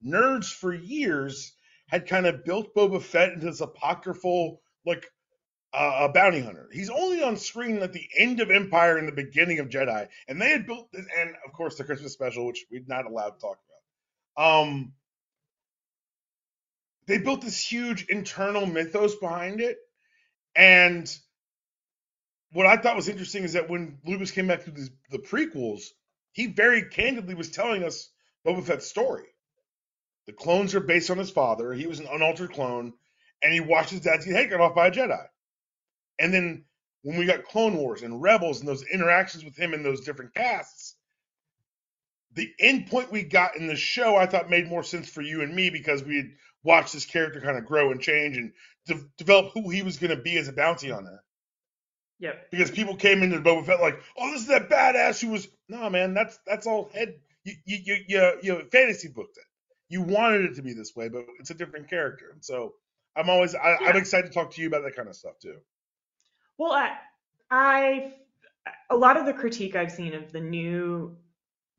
nerds 0.06 0.52
for 0.54 0.74
years 0.74 1.54
had 1.92 2.08
kind 2.08 2.26
of 2.26 2.46
built 2.46 2.74
Boba 2.74 3.02
Fett 3.02 3.34
into 3.34 3.46
this 3.46 3.60
apocryphal, 3.60 4.62
like, 4.86 5.06
uh, 5.74 6.08
a 6.10 6.10
bounty 6.10 6.42
hunter. 6.42 6.70
He's 6.72 6.90
only 6.90 7.22
on 7.22 7.38
screen 7.38 7.78
at 7.80 7.94
the 7.94 8.08
end 8.18 8.40
of 8.40 8.50
Empire 8.50 8.98
and 8.98 9.08
the 9.08 9.14
beginning 9.14 9.60
of 9.60 9.70
Jedi, 9.70 10.08
and 10.28 10.42
they 10.42 10.50
had 10.50 10.66
built 10.66 10.92
this, 10.92 11.06
and 11.18 11.32
of 11.46 11.54
course 11.54 11.76
the 11.78 11.84
Christmas 11.84 12.14
special, 12.14 12.48
which 12.48 12.66
we're 12.72 12.84
not 12.88 13.06
allowed 13.06 13.32
to 13.32 13.40
talk 13.40 13.58
about. 14.36 14.64
Um, 14.64 14.94
they 17.08 17.18
built 17.18 17.42
this 17.42 17.60
huge 17.60 18.06
internal 18.08 18.66
mythos 18.66 19.16
behind 19.16 19.62
it, 19.62 19.78
and 20.56 21.14
what 22.54 22.66
I 22.66 22.78
thought 22.78 22.98
was 22.98 23.10
interesting 23.10 23.44
is 23.44 23.54
that 23.54 23.70
when 23.70 24.00
Lucas 24.06 24.32
came 24.32 24.48
back 24.48 24.66
to 24.66 24.72
the, 24.72 24.90
the 25.10 25.20
prequels, 25.20 25.84
he 26.34 26.48
very 26.48 26.84
candidly 26.84 27.36
was 27.36 27.50
telling 27.50 27.84
us 27.84 28.10
Boba 28.46 28.64
Fett's 28.64 28.88
story. 28.88 29.26
The 30.32 30.38
clones 30.38 30.74
are 30.76 30.80
based 30.80 31.12
on 31.12 31.18
his 31.18 31.30
father. 31.30 31.74
He 31.74 31.88
was 31.88 32.00
an 32.00 32.08
unaltered 32.10 32.54
clone, 32.54 32.94
and 33.44 33.52
he 33.52 33.60
watched 33.60 33.90
his 33.90 34.00
dad's 34.00 34.26
get 34.26 34.34
head 34.34 34.50
cut 34.50 34.62
off 34.62 34.74
by 34.74 34.88
a 34.88 34.92
Jedi. 34.92 35.28
And 36.20 36.34
then 36.34 36.64
when 37.02 37.18
we 37.18 37.26
got 37.26 37.44
Clone 37.44 37.76
Wars 37.76 38.02
and 38.02 38.22
Rebels 38.22 38.62
and 38.62 38.70
those 38.70 38.84
interactions 38.84 39.44
with 39.44 39.58
him 39.58 39.74
in 39.74 39.84
those 39.84 40.06
different 40.06 40.34
casts, 40.34 40.96
the 42.34 42.50
end 42.62 42.88
point 42.88 43.12
we 43.12 43.24
got 43.24 43.58
in 43.58 43.68
the 43.68 43.76
show 43.76 44.16
I 44.16 44.26
thought 44.26 44.50
made 44.50 44.70
more 44.70 44.84
sense 44.84 45.10
for 45.10 45.22
you 45.22 45.42
and 45.42 45.54
me 45.54 45.70
because 45.70 46.02
we 46.02 46.16
had 46.16 46.30
watched 46.64 46.94
this 46.94 47.06
character 47.06 47.42
kind 47.42 47.58
of 47.58 47.66
grow 47.66 47.92
and 47.92 48.00
change 48.00 48.38
and 48.38 48.54
de- 48.86 49.04
develop 49.18 49.52
who 49.54 49.70
he 49.70 49.82
was 49.82 49.98
going 49.98 50.16
to 50.16 50.24
be 50.24 50.38
as 50.38 50.48
a 50.48 50.54
bounty 50.54 50.92
hunter. 50.92 51.22
Yep. 52.20 52.52
Because 52.52 52.72
people 52.72 52.96
came 52.96 53.22
into 53.22 53.42
Boba 53.42 53.66
Fett 53.66 53.82
like, 53.82 54.02
oh, 54.18 54.32
this 54.32 54.44
is 54.44 54.48
that 54.48 54.70
badass 54.70 55.20
who 55.20 55.32
was. 55.32 55.50
No, 55.68 55.90
man, 55.90 56.14
that's 56.14 56.40
that's 56.48 56.68
all 56.68 56.90
head. 56.94 57.16
You 57.44 57.56
you 57.66 57.80
you 57.84 57.98
you, 58.08 58.38
you 58.44 58.70
fantasy 58.72 59.10
booked 59.10 59.38
it. 59.38 59.44
You 59.92 60.02
wanted 60.02 60.46
it 60.46 60.56
to 60.56 60.64
be 60.64 60.74
this 60.74 60.96
way, 60.96 61.10
but 61.10 61.26
it's 61.40 61.52
a 61.52 61.56
different 61.56 61.90
character. 61.90 62.32
And 62.34 62.44
so 62.44 62.76
I'm 63.16 63.30
always 63.30 63.56
I, 63.56 63.78
I'm 63.86 63.96
Yeah. 63.96 63.98
excited 63.98 64.28
to 64.28 64.34
talk 64.34 64.52
to 64.54 64.62
you 64.62 64.68
about 64.68 64.84
that 64.84 64.96
kind 64.96 65.10
of 65.10 65.16
stuff 65.16 65.40
too. 65.40 65.58
Well, 66.58 66.72
I, 66.72 66.98
I, 67.50 68.14
a 68.90 68.96
lot 68.96 69.18
of 69.18 69.26
the 69.26 69.34
critique 69.34 69.76
I've 69.76 69.92
seen 69.92 70.14
of 70.16 70.32
the 70.32 70.42
new, 70.42 71.18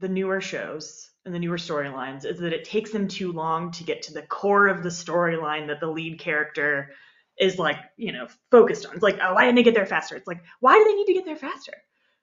the 0.00 0.08
newer 0.08 0.40
shows 0.40 1.10
and 1.24 1.34
the 1.34 1.40
newer 1.40 1.58
storylines 1.58 2.26
is 2.26 2.40
that 2.40 2.54
it 2.54 2.64
takes 2.64 2.92
them 2.92 3.08
too 3.08 3.32
long 3.32 3.72
to 3.72 3.84
get 3.84 4.02
to 4.04 4.14
the 4.14 4.22
core 4.22 4.68
of 4.68 4.82
the 4.82 4.90
storyline 4.90 5.68
that 5.68 5.80
the 5.80 5.88
lead 5.88 6.20
character 6.20 6.92
is 7.38 7.58
like, 7.58 7.78
you 7.98 8.12
know, 8.12 8.28
focused 8.50 8.86
on. 8.86 8.94
It's 8.94 9.02
like, 9.04 9.18
oh, 9.22 9.34
why 9.34 9.44
didn't 9.44 9.56
they 9.56 9.64
get 9.64 9.74
there 9.74 9.86
faster? 9.86 10.16
It's 10.16 10.28
like, 10.28 10.42
why 10.60 10.78
do 10.78 10.84
they 10.84 10.94
need 10.94 11.06
to 11.06 11.14
get 11.14 11.26
there 11.26 11.36
faster? 11.36 11.74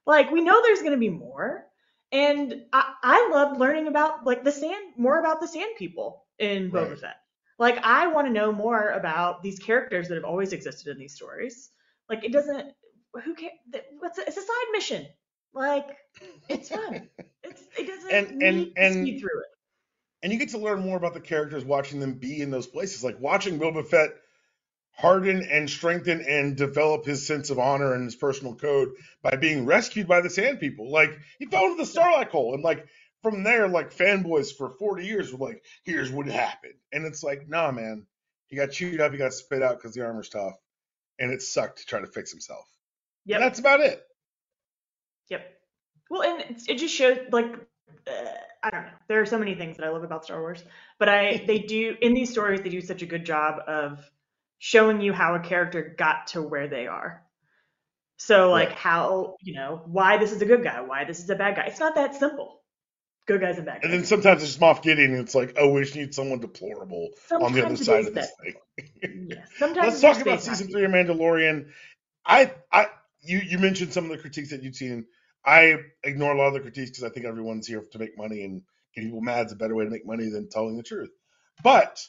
Like, 0.05 0.31
we 0.31 0.41
know 0.41 0.61
there's 0.63 0.81
going 0.81 0.93
to 0.93 0.97
be 0.99 1.09
more. 1.09 1.65
And 2.11 2.63
I, 2.73 2.93
I 3.03 3.29
loved 3.31 3.59
learning 3.59 3.87
about 3.87 4.25
like 4.25 4.43
the 4.43 4.51
sand, 4.51 4.93
more 4.97 5.19
about 5.19 5.41
the 5.41 5.47
sand 5.47 5.71
people 5.77 6.25
in 6.39 6.71
Boba 6.71 6.89
Right. 6.89 6.99
Fett. 6.99 7.15
Like, 7.59 7.77
I 7.83 8.07
want 8.07 8.27
to 8.27 8.33
know 8.33 8.51
more 8.53 8.89
about 8.91 9.43
these 9.43 9.59
characters 9.59 10.07
that 10.07 10.15
have 10.15 10.23
always 10.23 10.53
existed 10.53 10.91
in 10.91 10.97
these 10.97 11.13
stories. 11.13 11.69
Like, 12.09 12.23
it 12.23 12.31
doesn't, 12.31 12.71
who 13.23 13.33
cares? 13.35 13.51
What's 13.99 14.17
a, 14.17 14.21
it's 14.21 14.37
a 14.37 14.41
side 14.41 14.71
mission. 14.71 15.05
Like, 15.53 15.87
it's 16.47 16.69
fun. 16.69 17.09
It's, 17.43 17.63
it 17.77 17.87
doesn't 17.87 18.11
And- 18.11 18.37
need 18.37 18.45
and- 18.47 18.75
to 18.75 18.81
and- 18.81 18.93
speed 19.07 19.19
through 19.21 19.39
it. 19.39 19.47
and 20.23 20.31
you 20.33 20.37
get 20.39 20.49
to 20.49 20.57
learn 20.59 20.81
more 20.81 20.97
about 20.97 21.13
the 21.13 21.19
characters 21.21 21.63
watching 21.65 21.99
them 21.99 22.13
be 22.15 22.41
in 22.41 22.51
those 22.51 22.67
places 22.67 23.03
like 23.03 23.19
watching 23.19 23.57
Boba 23.59 23.85
Fett 23.87 24.09
harden 24.99 25.47
and 25.49 25.69
strengthen 25.69 26.21
and 26.21 26.57
develop 26.57 27.05
his 27.05 27.25
sense 27.25 27.49
of 27.49 27.57
honor 27.57 27.93
and 27.93 28.03
his 28.03 28.15
personal 28.15 28.53
code 28.53 28.89
by 29.21 29.37
being 29.37 29.65
rescued 29.65 30.07
by 30.07 30.19
the 30.19 30.29
sand 30.29 30.59
people. 30.59 30.91
Like 30.91 31.17
he 31.37 31.45
fell 31.45 31.65
into 31.65 31.83
the 31.83 31.89
Sarlacc 31.89 32.29
hole 32.29 32.53
and 32.53 32.63
like 32.63 32.85
from 33.23 33.43
there 33.43 33.69
like 33.69 33.95
fanboys 33.95 34.53
for 34.55 34.71
40 34.71 35.05
years 35.05 35.31
were 35.33 35.47
like 35.47 35.63
here's 35.83 36.11
what 36.11 36.27
happened. 36.27 36.73
And 36.91 37.05
it's 37.05 37.23
like 37.23 37.47
nah 37.47 37.71
man. 37.71 38.05
He 38.47 38.57
got 38.57 38.71
chewed 38.71 38.99
up 38.99 39.13
he 39.13 39.17
got 39.17 39.33
spit 39.33 39.63
out 39.63 39.77
because 39.77 39.93
the 39.93 40.03
armor's 40.03 40.29
tough 40.29 40.55
and 41.17 41.31
it 41.31 41.41
sucked 41.41 41.79
to 41.79 41.85
try 41.85 42.01
to 42.01 42.07
fix 42.07 42.31
himself. 42.31 42.65
Yeah, 43.25 43.39
that's 43.39 43.59
about 43.59 43.79
it. 43.79 44.01
Yep. 45.29 45.47
Well, 46.09 46.23
and 46.23 46.57
it 46.67 46.75
just 46.75 46.93
shows 46.93 47.19
like 47.31 47.55
uh, 48.05 48.11
I 48.63 48.69
don't 48.69 48.83
know. 48.83 48.89
There 49.07 49.21
are 49.21 49.25
so 49.25 49.39
many 49.39 49.55
things 49.55 49.77
that 49.77 49.85
I 49.85 49.89
love 49.89 50.03
about 50.03 50.25
Star 50.25 50.41
Wars, 50.41 50.61
but 50.97 51.07
I 51.07 51.43
they 51.47 51.59
do 51.59 51.95
in 52.01 52.13
these 52.13 52.31
stories 52.31 52.61
they 52.61 52.69
do 52.69 52.81
such 52.81 53.01
a 53.01 53.05
good 53.05 53.25
job 53.25 53.61
of 53.65 54.03
showing 54.59 55.01
you 55.01 55.13
how 55.13 55.35
a 55.35 55.39
character 55.39 55.95
got 55.97 56.27
to 56.27 56.41
where 56.41 56.67
they 56.67 56.87
are. 56.87 57.23
So 58.17 58.51
like 58.51 58.69
Right. 58.69 58.77
how, 58.77 59.35
you 59.41 59.53
know, 59.53 59.81
why 59.85 60.17
this 60.17 60.31
is 60.31 60.41
a 60.41 60.45
good 60.45 60.63
guy, 60.63 60.81
why 60.81 61.05
this 61.05 61.19
is 61.19 61.29
a 61.29 61.35
bad 61.35 61.55
guy. 61.55 61.63
It's 61.67 61.79
not 61.79 61.95
that 61.95 62.15
simple. 62.15 62.61
Good 63.25 63.41
guys 63.41 63.57
and 63.57 63.65
bad 63.65 63.75
guys. 63.75 63.81
And 63.83 63.93
then 63.93 64.05
sometimes 64.05 64.43
it's 64.43 64.57
Moff 64.57 64.81
Gideon, 64.81 65.11
and 65.11 65.21
it's 65.21 65.35
like, 65.35 65.55
oh, 65.57 65.69
we 65.71 65.81
just 65.83 65.95
need 65.95 66.13
someone 66.13 66.39
deplorable 66.39 67.09
on 67.31 67.53
the 67.53 67.65
other 67.65 67.77
side 67.77 68.07
of 68.07 68.13
this 68.13 68.27
that- 68.27 68.53
thing. 69.01 69.27
Yes. 69.31 69.47
Sometimes 69.57 69.87
Let's 69.87 70.01
talk 70.01 70.21
about 70.21 70.41
season 70.41 70.67
three 70.69 70.83
of 70.83 70.91
Mandalorian. 70.91 71.69
I, 72.25 72.51
I, 72.71 72.87
you, 73.21 73.37
you 73.39 73.59
mentioned 73.59 73.93
some 73.93 74.05
of 74.05 74.09
the 74.11 74.17
critiques 74.17 74.49
that 74.49 74.63
you've 74.63 74.75
seen. 74.75 75.05
I 75.45 75.77
ignore 76.03 76.33
a 76.33 76.37
lot 76.37 76.47
of 76.47 76.53
the 76.55 76.59
critiques 76.61 76.89
because 76.89 77.03
I 77.03 77.09
think 77.09 77.25
everyone's 77.25 77.67
here 77.67 77.83
to 77.91 77.99
make 77.99 78.17
money, 78.17 78.43
and 78.43 78.63
getting 78.95 79.09
people 79.09 79.21
mad 79.21 79.45
is 79.45 79.51
a 79.51 79.55
better 79.55 79.75
way 79.75 79.85
to 79.85 79.89
make 79.91 80.05
money 80.05 80.29
than 80.29 80.49
telling 80.49 80.75
the 80.77 80.83
truth. 80.83 81.11
But 81.63 82.01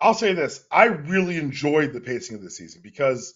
I'll 0.00 0.14
say 0.14 0.34
this: 0.34 0.64
I 0.70 0.84
really 0.86 1.36
enjoyed 1.38 1.92
the 1.92 2.00
pacing 2.00 2.36
of 2.36 2.42
this 2.42 2.56
season 2.56 2.82
because 2.82 3.34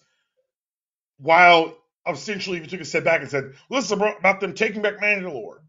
while 1.19 1.77
essentially, 2.09 2.59
you 2.61 2.67
took 2.67 2.81
a 2.81 2.85
step 2.85 3.05
back 3.05 3.21
and 3.21 3.31
said, 3.31 3.55
"Well, 3.69 3.81
"This 3.81 3.87
is 3.87 3.93
about 3.93 4.41
them 4.41 4.55
taking 4.55 4.83
back 4.83 4.99
Mandalore," 4.99 5.61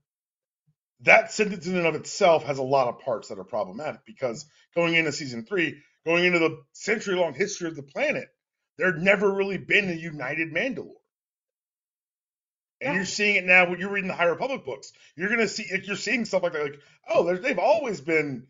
that 1.01 1.31
sentence 1.31 1.67
in 1.67 1.77
and 1.77 1.87
of 1.87 1.95
itself 1.95 2.43
has 2.45 2.57
a 2.57 2.63
lot 2.63 2.87
of 2.87 2.99
parts 2.99 3.29
that 3.29 3.39
are 3.39 3.43
problematic 3.45 4.01
because 4.05 4.45
going 4.75 4.95
into 4.95 5.11
season 5.11 5.45
three, 5.45 5.81
going 6.05 6.25
into 6.25 6.39
the 6.39 6.61
century 6.73 7.15
long 7.15 7.33
history 7.33 7.67
of 7.67 7.75
the 7.75 7.83
planet, 7.83 8.29
there 8.77 8.91
had 8.93 9.01
never 9.01 9.31
really 9.33 9.57
been 9.57 9.89
a 9.89 9.93
united 9.93 10.53
Mandalore. 10.53 10.95
And 12.81 12.93
Yeah. 12.93 12.93
you're 12.93 13.05
seeing 13.05 13.35
it 13.35 13.45
now 13.45 13.69
when 13.69 13.79
you're 13.79 13.91
reading 13.91 14.07
the 14.07 14.15
High 14.15 14.25
Republic 14.25 14.63
books. 14.65 14.93
You're 15.15 15.29
gonna 15.29 15.47
see 15.47 15.65
you're 15.83 15.95
seeing 15.97 16.25
stuff 16.25 16.43
like 16.43 16.53
that, 16.53 16.63
like, 16.63 16.79
oh, 17.09 17.35
they've 17.35 17.59
always 17.59 18.01
been 18.01 18.47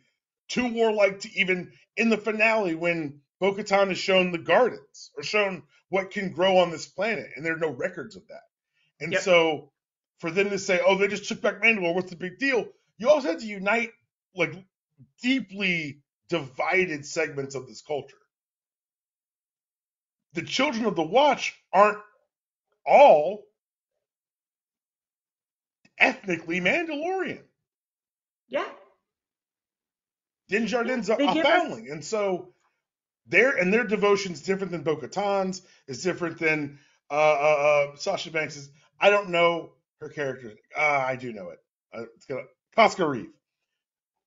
too 0.50 0.68
warlike 0.74 1.22
to 1.22 1.40
even 1.40 1.72
in 1.96 2.10
the 2.10 2.18
finale 2.18 2.76
when 2.76 3.22
Bo 3.40 3.56
is 3.56 3.98
shown 3.98 4.32
the 4.32 4.38
gardens 4.38 5.12
or 5.16 5.24
shown 5.24 5.64
what 5.90 6.12
can 6.12 6.32
grow 6.32 6.58
on 6.58 6.72
this 6.72 6.88
planet, 6.88 7.28
and 7.36 7.46
there 7.46 7.54
are 7.56 7.60
no 7.60 7.72
records 7.72 8.16
of 8.16 8.28
that. 8.28 8.42
And 9.00 9.14
Yep. 9.14 9.22
so 9.22 9.72
for 10.20 10.32
them 10.32 10.50
to 10.50 10.60
say, 10.60 10.82
oh, 10.86 10.98
they 10.98 11.08
just 11.08 11.28
took 11.28 11.42
back 11.42 11.62
Mandalore, 11.62 11.96
what's 11.96 12.10
the 12.10 12.16
big 12.18 12.38
deal? 12.38 12.68
You 12.98 13.10
also 13.10 13.30
had 13.30 13.40
to 13.40 13.46
unite 13.46 13.92
like 14.36 14.54
deeply 15.22 16.02
divided 16.30 17.06
segments 17.06 17.56
of 17.56 17.68
this 17.68 17.82
culture. 17.82 18.18
The 20.34 20.42
children 20.44 20.86
of 20.86 20.96
the 20.96 21.04
watch 21.04 21.58
aren't 21.74 22.00
all 22.86 23.46
ethnically 25.98 26.62
Mandalorian. 26.62 27.44
Yeah. 28.50 28.68
Din 30.50 30.66
Djarin's 30.66 31.10
a, 31.10 31.16
a 31.16 31.34
give 31.34 31.46
us- 31.46 31.78
and 31.90 32.06
so 32.06 32.50
their 33.28 33.52
and 33.58 33.74
their 33.74 33.86
devotion's 33.86 34.42
different 34.42 34.72
than 34.72 34.84
Bo-Katan's. 34.84 35.62
Is 35.88 36.04
different 36.04 36.40
than 36.40 36.80
uh, 37.12 37.14
uh, 37.14 37.88
uh, 37.94 37.96
Sasha 37.98 38.32
Banks's. 38.32 38.70
I 39.00 39.10
don't 39.12 39.30
know 39.30 39.72
her 40.02 40.10
character. 40.10 40.54
Uh, 40.78 40.82
I 40.82 41.16
do 41.16 41.34
know 41.34 41.50
it. 41.50 41.60
Uh, 41.94 42.04
it's 42.16 42.26
gonna 42.26 42.44
Koska 42.76 43.08
Reeve. 43.08 43.32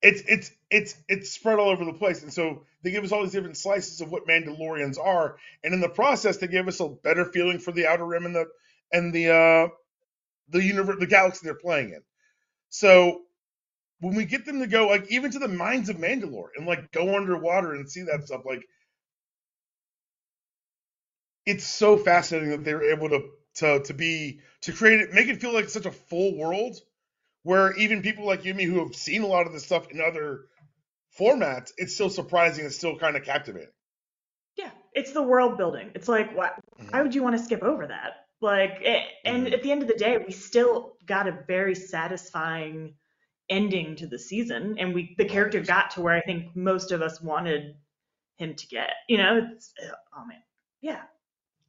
It's 0.03 0.23
it's 0.29 0.51
it's 0.71 0.97
it's 1.09 1.31
spread 1.33 1.59
all 1.59 1.71
over 1.71 1.85
the 1.85 1.93
place, 1.95 2.23
and 2.23 2.33
so 2.33 2.65
they 2.83 2.91
give 2.91 3.05
us 3.05 3.13
all 3.13 3.23
these 3.23 3.33
different 3.33 3.57
slices 3.57 4.01
of 4.01 4.11
what 4.11 4.27
Mandalorians 4.27 4.99
are, 4.99 5.37
and 5.65 5.75
in 5.75 5.81
the 5.81 5.89
process, 5.89 6.39
they 6.39 6.49
give 6.49 6.69
us 6.69 6.81
a 6.81 6.89
better 6.89 7.25
feeling 7.25 7.59
for 7.59 7.73
the 7.73 7.87
Outer 7.87 8.07
Rim 8.07 8.27
and 8.27 8.35
the 8.35 8.47
and 8.93 9.13
the 9.15 9.31
uh, 9.33 9.69
the 10.51 10.63
universe, 10.63 10.97
the 11.01 11.07
galaxy 11.07 11.41
they're 11.45 11.55
playing 11.55 11.91
in. 11.91 12.03
So 12.71 13.23
when 14.03 14.17
we 14.17 14.27
get 14.27 14.45
them 14.47 14.61
to 14.61 14.67
go 14.69 14.89
like 14.89 15.11
even 15.11 15.31
to 15.33 15.41
the 15.41 15.49
mines 15.49 15.89
of 15.89 15.97
Mandalore 15.97 16.51
and 16.57 16.67
like 16.67 16.93
go 16.93 17.17
underwater 17.17 17.75
and 17.75 17.91
see 17.91 18.03
that 18.03 18.25
stuff, 18.27 18.43
like 18.45 18.65
it's 21.47 21.65
so 21.65 21.97
fascinating 21.97 22.51
that 22.51 22.65
they 22.65 22.75
were 22.75 22.83
able 22.91 23.09
to 23.09 23.31
to 23.55 23.81
to 23.85 23.95
be 23.95 24.41
to 24.63 24.73
create 24.73 25.01
it, 25.01 25.13
make 25.13 25.29
it 25.29 25.41
feel 25.41 25.53
like 25.55 25.69
such 25.69 25.87
a 25.87 25.93
full 25.93 26.37
world 26.37 26.77
where 27.45 27.75
even 27.77 28.03
people 28.03 28.27
like 28.27 28.45
you 28.45 28.51
and 28.51 28.59
me 28.59 28.65
who 28.65 28.81
have 28.85 28.95
seen 28.97 29.23
a 29.23 29.29
lot 29.29 29.47
of 29.47 29.53
this 29.55 29.65
stuff 29.67 29.91
in 29.91 30.01
other 30.01 30.47
formats, 31.19 31.73
it's 31.79 31.95
still 31.95 32.11
surprising 32.11 32.65
and 32.67 32.75
still 32.75 32.99
kind 32.99 33.17
of 33.17 33.25
captivating. 33.25 33.71
Yeah. 34.57 34.71
It's 34.95 35.13
the 35.13 35.23
world 35.23 35.57
building. 35.57 35.91
It's 35.95 36.09
like 36.09 36.35
why 36.37 36.53
Mhm. 36.79 36.91
why 36.91 37.03
would 37.03 37.15
you 37.15 37.23
want 37.23 37.37
to 37.37 37.43
skip 37.43 37.63
over 37.63 37.87
that? 37.87 38.27
Like 38.41 38.81
a- 38.83 39.07
and 39.25 39.53
at 39.53 39.63
the 39.63 39.71
end 39.73 39.83
of 39.83 39.89
the 39.89 39.95
day, 39.95 40.19
we 40.19 40.33
still 40.33 40.97
got 41.07 41.29
a 41.29 41.33
very 41.47 41.75
satisfying 41.75 42.95
ending 43.53 43.95
to 43.97 44.07
the 44.07 44.19
season 44.19 44.77
and 44.79 44.95
we 44.95 45.15
the 45.19 45.25
character 45.25 45.61
got 45.61 45.91
to 45.93 46.01
where 46.01 46.15
I 46.15 46.23
think 46.23 46.57
most 46.57 46.91
of 46.91 47.03
us 47.03 47.21
wanted 47.21 47.77
him 48.37 48.55
to 48.55 48.67
get. 48.67 48.91
You 49.09 49.19
know, 49.19 49.49
it's 49.55 49.73
oh 50.17 50.25
man. 50.27 50.43
Yeah. 50.81 51.03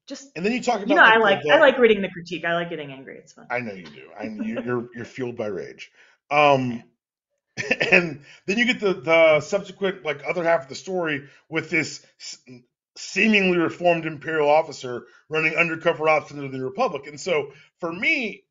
Just 0.07 0.31
And 0.35 0.45
then 0.45 0.53
you 0.53 0.61
talk 0.61 0.77
about 0.77 0.89
you 0.89 0.95
know, 0.95 1.03
I 1.03 1.17
like 1.17 1.41
the- 1.43 1.51
I 1.51 1.59
like 1.59 1.77
reading 1.77 2.01
the 2.01 2.09
critique. 2.09 2.45
I 2.45 2.55
like 2.55 2.69
getting 2.69 2.91
angry. 2.91 3.17
It's 3.17 3.33
fun. 3.33 3.47
I 3.49 3.59
know 3.59 3.73
you 3.73 3.85
do. 3.85 4.09
I 4.17 4.23
you, 4.23 4.61
you're 4.65 4.89
you're 4.95 5.05
fueled 5.05 5.37
by 5.37 5.47
rage. 5.47 5.91
Um, 6.31 6.83
and 7.91 8.23
then 8.45 8.57
you 8.57 8.65
get 8.65 8.79
the 8.79 8.93
the 8.93 9.41
subsequent 9.41 10.03
like 10.03 10.21
other 10.27 10.43
half 10.43 10.63
of 10.63 10.69
the 10.69 10.75
story 10.75 11.27
with 11.49 11.69
this 11.69 12.05
seemingly 12.95 13.57
reformed 13.57 14.05
imperial 14.05 14.49
officer 14.49 15.05
running 15.29 15.55
undercover 15.55 16.07
ops 16.09 16.31
into 16.31 16.47
the 16.47 16.63
Republic. 16.63 17.07
And 17.07 17.19
so 17.19 17.51
for 17.79 17.91
me, 17.91 18.43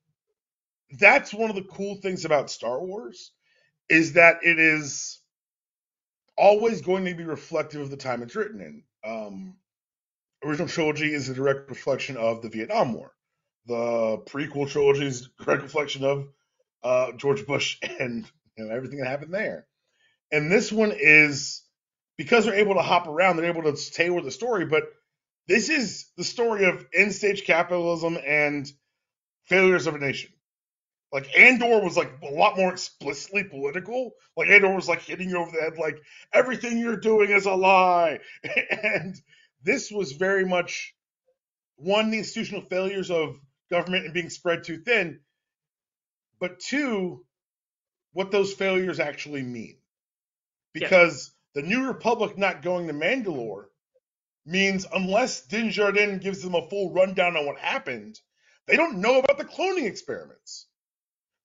that's 0.99 1.32
one 1.34 1.50
of 1.50 1.56
the 1.56 1.62
cool 1.62 1.96
things 1.96 2.25
about 2.25 2.50
Star 2.50 2.80
Wars 2.80 3.32
is 3.88 4.14
that 4.14 4.38
it 4.42 4.58
is 4.58 5.20
always 6.37 6.82
going 6.82 7.04
to 7.04 7.14
be 7.14 7.25
reflective 7.25 7.80
of 7.80 7.90
the 7.90 7.96
time 7.96 8.22
it's 8.22 8.37
written 8.37 8.61
in. 8.61 8.82
Um, 9.04 9.56
original 10.44 10.68
trilogy 10.68 11.12
is 11.12 11.28
a 11.28 11.34
direct 11.34 11.68
reflection 11.70 12.16
of 12.16 12.42
the 12.42 12.49
Vietnam 12.49 12.94
War. 12.94 13.12
The 13.66 14.22
prequel 14.26 14.68
trilogy 14.68 15.06
is 15.06 15.28
a 15.40 15.44
direct 15.44 15.62
reflection 15.62 16.04
of 16.04 16.28
uh, 16.82 17.12
George 17.12 17.46
Bush 17.46 17.78
and 18.00 18.30
you 18.56 18.64
know 18.64 18.75
everything 18.75 18.99
that 18.99 19.08
happened 19.08 19.34
there. 19.34 19.66
And 20.32 20.50
this 20.50 20.72
one 20.72 20.92
is 20.96 21.62
because 22.16 22.44
they're 22.44 22.54
able 22.54 22.75
to 22.75 22.82
hop 22.82 23.06
around, 23.06 23.37
they're 23.37 23.46
able 23.46 23.62
to 23.62 23.92
tailor 23.92 24.22
the 24.22 24.30
story. 24.30 24.66
But 24.66 24.84
this 25.49 25.68
is 25.68 26.06
the 26.16 26.25
story 26.25 26.64
of 26.64 26.87
end 26.94 27.14
stage 27.14 27.44
capitalism 27.44 28.18
and 28.25 28.70
failures 29.44 29.87
of 29.87 29.94
a 29.94 29.99
nation. 29.99 30.30
Like 31.12 31.28
Andor 31.37 31.81
was 31.83 31.97
like 31.97 32.11
a 32.23 32.33
lot 32.33 32.57
more 32.57 32.73
explicitly 32.73 33.45
political. 33.45 34.12
Like 34.37 34.49
Andor 34.49 34.75
was 34.75 34.88
like 34.88 35.02
hitting 35.02 35.28
you 35.28 35.38
over 35.38 35.50
the 35.50 35.61
head, 35.61 35.76
like 35.76 35.99
everything 36.33 36.78
you're 36.78 36.97
doing 36.97 37.31
is 37.31 37.45
a 37.45 37.54
lie. 37.54 38.21
and 38.71 39.14
this 39.62 39.90
was 39.90 40.12
very 40.12 40.47
much 40.47 40.95
one, 41.76 42.11
the 42.11 42.19
institutional 42.19 42.62
failures 42.62 43.11
of 43.11 43.37
government 43.71 44.07
and 44.07 44.14
being 44.14 44.31
spread 44.31 44.64
too 44.64 44.78
thin, 44.78 45.21
but 46.40 46.61
two, 46.61 47.25
what 48.12 48.31
those 48.31 48.52
failures 48.54 49.00
actually 49.00 49.42
mean. 49.42 49.76
Yeah. 50.75 50.87
Because 50.87 51.33
the 51.54 51.62
New 51.62 51.87
Republic 51.87 52.38
not 52.38 52.62
going 52.62 52.87
to 52.87 52.95
Mandalore 52.95 53.66
means 54.47 54.87
unless 54.92 55.42
Din 55.47 55.69
Djarin 55.69 56.21
gives 56.21 56.42
them 56.42 56.54
a 56.54 56.69
full 56.69 56.92
rundown 56.92 57.37
on 57.37 57.47
what 57.47 57.59
happened, 57.59 58.19
they 58.66 58.76
don't 58.76 58.99
know 58.99 59.19
about 59.19 59.38
the 59.38 59.45
cloning 59.45 59.87
experiments. 59.87 60.66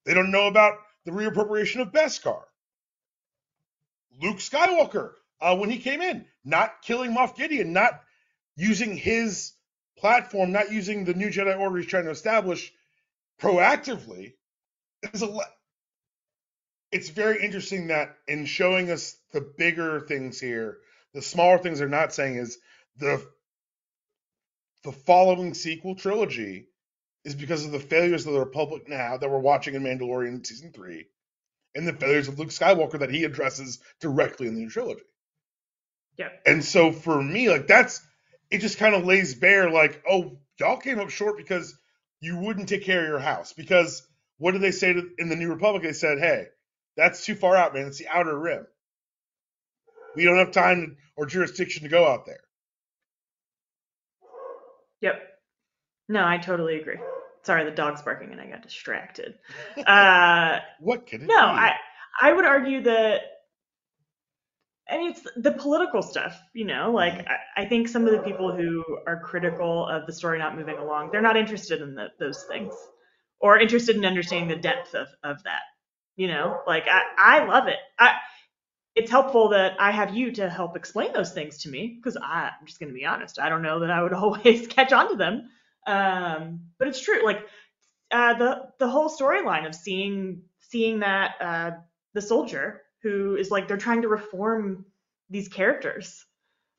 They 0.08 0.16
don't 0.16 0.32
know 0.32 0.48
about 0.48 0.76
the 1.06 1.12
reappropriation 1.14 1.82
of 1.82 1.94
Beskar. 1.94 2.44
Luke 4.22 4.38
Skywalker, 4.38 5.14
uh, 5.42 5.58
when 5.58 5.70
he 5.72 5.80
came 5.80 6.02
in, 6.02 6.26
not 6.46 6.82
killing 6.84 7.14
Moff 7.16 7.36
Gideon, 7.38 7.74
not 7.74 8.02
using 8.58 8.98
his 8.98 9.54
platform, 9.98 10.52
not 10.54 10.72
using 10.72 11.06
the 11.06 11.16
new 11.16 11.30
Jedi 11.30 11.60
Order 11.60 11.78
he's 11.78 11.88
trying 11.88 12.06
to 12.06 12.12
establish 12.12 12.74
proactively, 13.42 14.34
is 15.14 15.22
a. 15.24 15.28
le- 15.28 15.46
It's 16.92 17.10
very 17.10 17.44
interesting 17.44 17.88
that 17.90 18.18
in 18.28 18.46
showing 18.46 18.92
us 18.92 19.18
the 19.34 19.42
bigger 19.42 20.02
things 20.02 20.40
here, 20.42 20.80
the 21.14 21.22
smaller 21.24 21.60
things 21.60 21.80
they're 21.80 21.90
not 21.90 22.14
saying 22.14 22.38
is 22.38 22.60
the 22.98 23.26
the 24.84 24.92
following 24.94 25.54
sequel 25.54 25.96
trilogy 25.96 26.68
is 27.28 27.36
because 27.36 27.66
of 27.66 27.74
the 27.74 27.80
failures 27.80 28.26
of 28.26 28.32
the 28.32 28.40
Republic 28.40 28.88
now 28.88 29.18
that 29.18 29.30
we're 29.30 29.38
watching 29.38 29.76
in 29.76 29.84
Mandalorian 29.84 30.48
season 30.48 30.72
three, 30.72 31.08
and 31.76 31.86
the 31.86 31.92
failures 31.92 32.30
of 32.30 32.40
Luke 32.40 32.48
Skywalker 32.48 33.00
that 33.00 33.12
he 33.12 33.26
addresses 33.26 33.80
directly 34.00 34.48
in 34.48 34.56
the 34.56 34.62
new 34.62 34.70
trilogy. 34.70 35.02
Yep. 36.18 36.42
And 36.46 36.64
so 36.64 36.94
for 36.94 37.22
me, 37.22 37.50
like 37.50 37.68
that's 37.68 38.02
it 38.50 38.60
just 38.60 38.78
kind 38.78 38.96
of 38.96 39.06
lays 39.06 39.36
bare 39.36 39.70
like, 39.70 40.02
oh, 40.10 40.38
y'all 40.58 40.78
came 40.78 41.00
up 41.00 41.10
short 41.10 41.36
because 41.36 41.78
you 42.22 42.38
wouldn't 42.38 42.70
take 42.70 42.86
care 42.86 43.02
of 43.02 43.10
your 43.10 43.20
house. 43.20 43.52
Because 43.52 44.08
what 44.38 44.54
did 44.54 44.62
they 44.62 44.72
say 44.72 44.94
to, 44.94 45.10
in 45.18 45.28
the 45.28 45.36
New 45.36 45.50
Republic? 45.50 45.84
They 45.84 45.92
said, 45.92 46.20
hey, 46.20 46.46
that's 46.96 47.26
too 47.26 47.36
far 47.36 47.58
out, 47.58 47.74
man. 47.74 47.88
It's 47.88 47.98
the 47.98 48.08
outer 48.08 48.40
rim. 48.40 48.66
We 50.16 50.24
don't 50.24 50.38
have 50.38 50.52
time 50.52 50.96
or 51.18 51.26
jurisdiction 51.26 51.84
to 51.84 51.90
go 51.90 52.08
out 52.08 52.26
there. 52.26 52.40
Yep. 55.02 55.22
No, 56.08 56.26
I 56.26 56.38
totally 56.38 56.80
agree. 56.80 57.00
Sorry, 57.48 57.66
the 57.66 57.72
dog's 57.72 58.02
barking 58.04 58.32
and 58.32 58.42
I 58.42 58.48
got 58.48 58.62
distracted. 58.64 59.40
Uh, 59.86 60.60
What 60.80 61.06
could 61.06 61.22
it 61.24 61.28
no, 61.28 61.36
be? 61.38 61.70
I 61.70 61.76
I 62.22 62.34
would 62.34 62.46
argue 62.46 62.84
that 62.84 63.22
I 64.90 64.98
mean, 64.98 65.12
it's 65.12 65.28
the 65.36 65.52
political 65.52 66.02
stuff, 66.02 66.40
you 66.54 66.64
know. 66.66 66.92
Like, 66.92 67.16
Mhm. 67.16 67.28
I, 67.28 67.64
I 67.64 67.66
think 67.66 67.88
some 67.90 68.06
of 68.06 68.12
the 68.14 68.20
people 68.22 68.56
who 68.56 68.84
are 69.06 69.20
critical 69.20 69.86
of 69.88 70.06
the 70.06 70.14
story 70.14 70.40
not 70.40 70.56
moving 70.56 70.78
along, 70.78 71.12
they're 71.12 71.22
not 71.22 71.36
interested 71.36 71.82
in 71.82 71.96
the, 71.96 72.10
those 72.20 72.44
things, 72.46 72.74
or 73.40 73.60
interested 73.60 73.98
in 73.98 74.06
understanding 74.06 74.50
the 74.50 74.62
depth 74.62 74.96
of, 74.96 75.08
of 75.24 75.44
that. 75.44 75.62
You 76.16 76.28
know, 76.30 76.62
like 76.66 76.86
I, 76.90 77.04
I 77.18 77.46
love 77.46 77.68
it. 77.68 77.80
I, 78.00 78.16
it's 78.96 79.12
helpful 79.12 79.50
that 79.50 79.80
I 79.80 79.92
have 79.92 80.16
you 80.16 80.32
to 80.34 80.50
help 80.50 80.78
explain 80.78 81.14
those 81.14 81.34
things 81.34 81.60
to 81.64 81.70
me 81.70 81.98
because 81.98 82.18
I'm 82.24 82.54
just 82.66 82.80
going 82.80 82.90
to 82.90 82.96
be 83.00 83.06
honest. 83.06 83.40
I 83.40 83.50
don't 83.50 83.64
know 83.64 83.82
that 83.82 83.92
I 83.92 84.04
would 84.04 84.14
always 84.24 84.68
catch 84.68 84.94
on 84.94 85.10
to 85.12 85.18
them. 85.18 85.50
Um, 85.88 86.62
but 86.78 86.88
it's 86.90 87.00
true. 87.02 87.24
Like 87.26 87.48
uh, 88.12 88.34
the 88.36 88.70
the 88.80 88.88
whole 88.90 89.10
storyline 89.10 89.66
of 89.66 89.74
seeing 89.74 90.42
seeing 90.60 91.00
that 91.00 91.36
uh, 91.42 91.72
the 92.14 92.22
soldier 92.22 92.82
who 93.02 93.36
is 93.38 93.50
like 93.50 93.68
they're 93.68 93.78
trying 93.78 94.02
to 94.02 94.08
reform 94.10 94.86
these 95.30 95.48
characters 95.48 96.26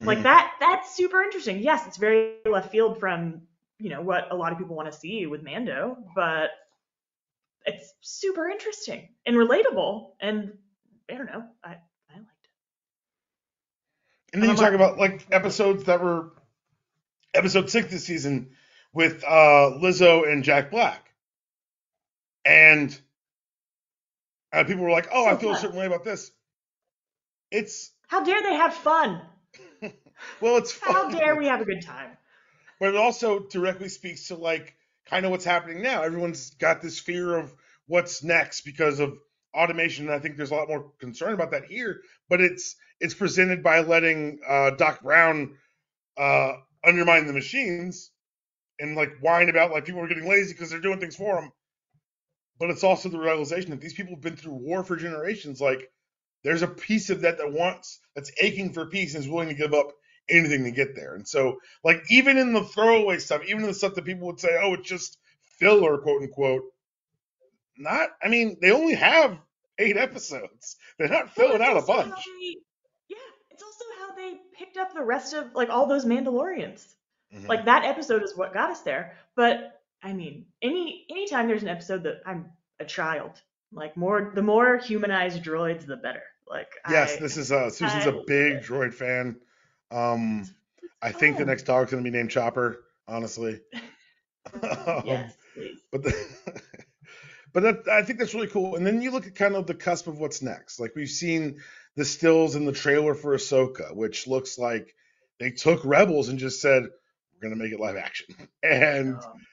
like 0.00 0.18
Mhm. 0.18 0.22
that 0.24 0.52
that's 0.60 0.94
super 0.96 1.22
interesting 1.22 1.58
yes 1.60 1.86
it's 1.86 1.96
very 1.96 2.36
left 2.46 2.70
field 2.70 2.98
from 2.98 3.42
you 3.78 3.90
know 3.90 4.00
what 4.00 4.30
a 4.32 4.34
lot 4.36 4.52
of 4.52 4.58
people 4.58 4.74
want 4.76 4.90
to 4.90 4.98
see 4.98 5.26
with 5.26 5.42
mando 5.42 5.96
but 6.14 6.50
it's 7.66 7.92
super 8.00 8.48
interesting 8.48 9.08
and 9.26 9.36
relatable 9.36 10.12
and 10.20 10.56
i 11.10 11.14
don't 11.14 11.26
know 11.26 11.44
i 11.62 11.70
i 12.10 12.14
liked 12.16 12.44
it 12.44 12.50
And 14.32 14.42
then 14.42 14.48
you 14.50 14.52
I'm 14.52 14.56
talk 14.56 14.66
like- 14.66 14.74
about 14.74 14.98
like 14.98 15.26
episodes 15.30 15.84
that 15.84 16.02
were 16.02 16.32
episode 17.34 17.68
six 17.70 17.90
this 17.90 18.04
season 18.04 18.50
with 18.92 19.24
uh, 19.24 19.78
Lizzo 19.82 20.30
and 20.30 20.44
Jack 20.44 20.70
Black, 20.70 21.12
and 22.44 22.98
uh, 24.52 24.64
people 24.64 24.84
were 24.84 24.90
like, 24.90 25.08
"Oh, 25.12 25.26
I 25.26 25.32
So 25.32 25.36
feel 25.36 25.52
a 25.52 25.56
certain 25.56 25.78
way 25.78 25.86
about 25.86 26.04
this." 26.04 26.30
It's 27.50 27.92
how 28.08 28.24
dare 28.24 28.42
they 28.42 28.54
have 28.54 28.74
fun 28.74 29.22
well, 30.40 30.56
it's 30.56 30.72
fun, 30.72 30.92
how 30.92 31.10
dare 31.10 31.36
we 31.36 31.46
have 31.46 31.60
a 31.60 31.64
good 31.64 31.82
time 31.82 32.16
but 32.80 32.90
it 32.90 32.96
also 32.96 33.40
directly 33.40 33.88
speaks 33.88 34.28
to 34.28 34.36
like 34.36 34.76
kind 35.06 35.24
of 35.24 35.30
what's 35.30 35.44
happening 35.44 35.82
now. 35.82 36.02
Everyone's 36.02 36.50
got 36.50 36.80
this 36.82 36.98
fear 36.98 37.36
of 37.36 37.54
what's 37.86 38.22
next 38.22 38.62
because 38.62 39.00
of 39.00 39.18
automation, 39.54 40.06
and 40.06 40.14
I 40.14 40.18
think 40.18 40.36
there's 40.36 40.50
a 40.50 40.54
lot 40.54 40.68
more 40.68 40.92
concern 41.00 41.32
about 41.34 41.52
that 41.52 41.64
here. 41.64 42.02
But 42.28 42.40
it's 42.40 42.76
it's 43.00 43.14
presented 43.14 43.62
by 43.62 43.80
letting 43.80 44.40
uh, 44.46 44.70
Doc 44.70 45.02
Brown 45.02 45.56
uh, 46.16 46.54
undermine 46.84 47.26
the 47.26 47.32
machines 47.32 48.10
and 48.80 48.96
like 48.96 49.10
whine 49.20 49.48
about 49.48 49.70
like 49.72 49.84
people 49.84 50.00
are 50.02 50.08
getting 50.08 50.28
lazy 50.28 50.52
because 50.52 50.70
they're 50.70 50.80
doing 50.80 51.00
things 51.00 51.16
for 51.16 51.40
them. 51.40 51.50
But 52.58 52.70
it's 52.70 52.84
also 52.84 53.08
the 53.08 53.18
realization 53.18 53.70
that 53.70 53.80
these 53.80 53.94
people 53.94 54.14
have 54.14 54.20
been 54.22 54.36
through 54.36 54.54
war 54.54 54.82
for 54.84 54.96
generations. 54.96 55.60
Like 55.60 55.90
there's 56.44 56.62
a 56.62 56.68
piece 56.68 57.10
of 57.10 57.20
that 57.22 57.38
that 57.38 57.52
wants 57.52 58.00
that's 58.14 58.32
aching 58.40 58.72
for 58.72 58.86
peace 58.86 59.14
and 59.14 59.24
is 59.24 59.30
willing 59.30 59.48
to 59.48 59.54
give 59.54 59.74
up 59.74 59.92
anything 60.28 60.64
to 60.64 60.70
get 60.70 60.94
there. 60.96 61.14
And 61.14 61.26
so 61.26 61.58
like 61.84 62.02
even 62.10 62.36
in 62.36 62.52
the 62.52 62.64
throwaway 62.64 63.18
stuff, 63.18 63.42
even 63.46 63.62
in 63.62 63.68
the 63.68 63.74
stuff 63.74 63.94
that 63.94 64.04
people 64.04 64.26
would 64.26 64.40
say, 64.40 64.58
oh, 64.60 64.74
it's 64.74 64.88
just 64.88 65.18
filler, 65.58 65.98
quote 65.98 66.22
unquote. 66.22 66.62
Not, 67.76 68.10
I 68.22 68.28
mean, 68.28 68.58
they 68.60 68.72
only 68.72 68.94
have 68.94 69.38
eight 69.78 69.96
episodes. 69.96 70.76
They're 70.98 71.08
not 71.08 71.30
filling 71.30 71.60
Well, 71.60 71.76
out 71.76 71.82
a 71.82 71.86
bunch. 71.86 72.14
they- 72.24 72.56
yeah 73.08 73.16
it's 73.50 73.62
also 73.62 73.84
how 74.00 74.14
they 74.14 74.34
picked 74.58 74.76
up 74.76 74.92
the 74.94 75.04
rest 75.04 75.32
of 75.34 75.54
like 75.54 75.70
all 75.70 75.86
those 75.86 76.04
mandalorians 76.04 76.84
Mhm. 77.34 77.48
like 77.48 77.64
that 77.66 77.84
episode 77.84 78.22
is 78.22 78.36
what 78.36 78.54
got 78.54 78.70
us 78.70 78.80
there 78.80 79.14
but 79.36 79.82
i 80.02 80.12
mean 80.12 80.46
any 80.62 81.04
anytime 81.10 81.46
there's 81.46 81.62
an 81.62 81.68
episode 81.68 82.02
that 82.04 82.22
i'm 82.24 82.50
a 82.80 82.84
child 82.84 83.32
like 83.72 83.96
more 83.96 84.32
the 84.34 84.42
more 84.42 84.78
humanized 84.78 85.42
droids 85.42 85.84
the 85.84 85.96
better 85.96 86.22
like 86.50 86.72
yes, 86.88 87.16
I, 87.16 87.20
this 87.20 87.36
is 87.36 87.52
uh 87.52 87.70
Susan's 87.70 88.06
I 88.06 88.10
a 88.10 88.22
big 88.26 88.62
droid 88.62 88.94
fan. 88.94 89.36
Um, 89.90 90.48
I 91.00 91.12
think 91.12 91.36
the 91.36 91.44
next 91.44 91.64
dog's 91.64 91.90
gonna 91.90 92.02
be 92.02 92.10
named 92.10 92.30
Chopper, 92.30 92.84
honestly. 93.06 93.60
Um, 94.62 95.02
yes 95.04 95.36
please 95.52 95.78
but 95.92 96.02
the, 96.02 96.26
but 97.52 97.62
that, 97.62 97.88
I 97.88 98.02
think 98.02 98.18
that's 98.18 98.32
really 98.32 98.46
cool. 98.46 98.76
And 98.76 98.86
then 98.86 99.02
you 99.02 99.10
look 99.10 99.26
at 99.26 99.34
kind 99.34 99.56
of 99.56 99.66
the 99.66 99.74
cusp 99.74 100.06
of 100.06 100.18
what's 100.18 100.40
next. 100.40 100.80
Like 100.80 100.94
we've 100.96 101.08
seen 101.08 101.60
the 101.96 102.04
stills 102.06 102.54
in 102.54 102.64
the 102.64 102.72
trailer 102.72 103.14
for 103.14 103.36
Ahsoka, 103.36 103.94
which 103.94 104.26
looks 104.26 104.56
like 104.56 104.94
they 105.38 105.50
took 105.50 105.84
Rebels 105.84 106.30
and 106.30 106.38
just 106.38 106.62
said 106.62 106.84
we're 107.40 107.48
gonna 107.48 107.62
make 107.62 107.72
it 107.72 107.80
live 107.80 107.96
action, 107.96 108.34
and 108.62 109.14
Um, 109.16 109.46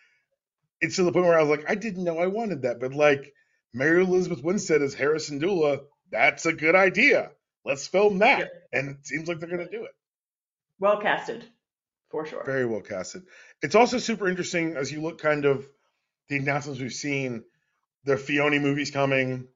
it's 0.82 0.98
to 0.98 1.04
the 1.04 1.12
point 1.12 1.26
where 1.26 1.38
I 1.40 1.44
was 1.44 1.50
like, 1.58 1.70
I 1.70 1.76
didn't 1.76 2.04
know 2.04 2.18
I 2.20 2.28
wanted 2.28 2.64
that, 2.64 2.80
but 2.80 2.94
like 2.94 3.34
Mary 3.74 4.04
Elizabeth 4.04 4.44
Winstead 4.44 4.82
as 4.82 4.94
Hera 4.94 5.18
Syndulla, 5.18 5.84
that's 6.12 6.46
a 6.46 6.54
good 6.54 6.76
idea. 6.76 7.32
Let's 7.64 7.88
film 7.88 8.20
that, 8.20 8.40
Yeah. 8.40 8.80
and 8.80 8.90
it 8.92 9.06
seems 9.08 9.28
like 9.28 9.40
they're 9.40 9.50
gonna 9.50 9.70
do 9.70 9.86
it. 9.86 9.92
well 10.80 11.00
casted 11.02 11.46
for 12.10 12.26
sure 12.26 12.44
Very 12.46 12.66
well 12.66 12.82
casted. 12.82 13.24
It's 13.62 13.76
also 13.76 13.98
super 13.98 14.28
interesting 14.28 14.76
as 14.76 14.92
you 14.92 15.02
look 15.02 15.20
kind 15.20 15.46
of 15.46 15.68
the 16.30 16.38
announcements 16.38 16.80
we've 16.82 16.94
seen. 16.94 17.44
The 18.04 18.16
Filoni 18.16 18.62
movie's 18.62 18.92
coming, 18.92 19.48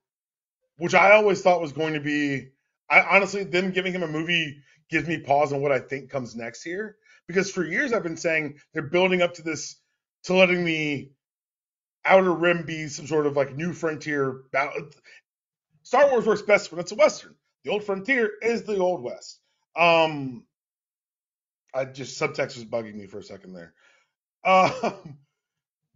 which 0.77 0.95
I 0.95 1.11
always 1.11 1.41
thought 1.41 1.61
was 1.61 1.71
going 1.73 1.93
to 1.93 1.99
be. 1.99 2.49
I 2.89 3.01
honestly, 3.01 3.43
them 3.43 3.71
giving 3.71 3.93
him 3.93 4.01
a 4.01 4.07
movie 4.07 4.63
gives 4.89 5.07
me 5.07 5.19
pause 5.19 5.53
on 5.53 5.61
what 5.61 5.71
I 5.71 5.79
think 5.79 6.09
comes 6.09 6.35
next 6.35 6.63
here. 6.63 6.97
Because 7.29 7.51
for 7.51 7.63
years 7.63 7.93
I've 7.93 8.01
been 8.01 8.17
saying 8.17 8.57
they're 8.73 8.81
building 8.81 9.21
up 9.21 9.35
to 9.35 9.43
this, 9.43 9.75
to 10.23 10.33
letting 10.33 10.65
the 10.65 11.11
Outer 12.03 12.33
Rim 12.33 12.63
be 12.65 12.87
some 12.87 13.05
sort 13.05 13.27
of 13.27 13.37
like 13.37 13.55
new 13.55 13.71
frontier. 13.71 14.41
Star 15.83 16.09
Wars 16.09 16.25
works 16.25 16.41
best 16.41 16.71
when 16.71 16.81
it's 16.81 16.91
a 16.91 16.95
western. 16.95 17.35
The 17.63 17.69
old 17.69 17.83
frontier 17.83 18.31
is 18.41 18.63
the 18.63 18.77
old 18.77 19.03
west. 19.03 19.39
Um, 19.75 20.43
I 21.71 21.85
just 21.85 22.19
subtext 22.19 22.55
was 22.55 22.65
bugging 22.65 22.95
me 22.95 23.05
for 23.05 23.19
a 23.19 23.23
second 23.23 23.53
there. 23.53 23.75
Um, 24.43 25.19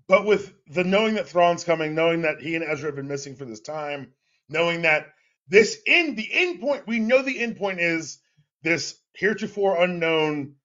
but 0.08 0.28
with 0.28 0.54
the 0.68 0.84
knowing 0.84 1.16
that 1.16 1.28
Thrawn's 1.28 1.64
coming, 1.64 1.96
knowing 1.96 2.22
that 2.22 2.42
he 2.42 2.54
and 2.54 2.64
Ezra 2.64 2.90
have 2.90 2.96
been 2.96 3.08
missing 3.08 3.36
for 3.36 3.46
this 3.46 3.62
time, 3.62 4.14
knowing 4.50 4.84
that 4.84 5.08
this 5.48 5.82
end, 5.88 6.16
the 6.16 6.30
end 6.32 6.62
point, 6.62 6.86
we 6.86 7.00
know 7.00 7.24
the 7.24 7.40
end 7.40 7.58
point 7.58 7.80
is 7.80 8.20
this 8.62 9.00
heretofore 9.14 9.82
unknown 9.82 10.58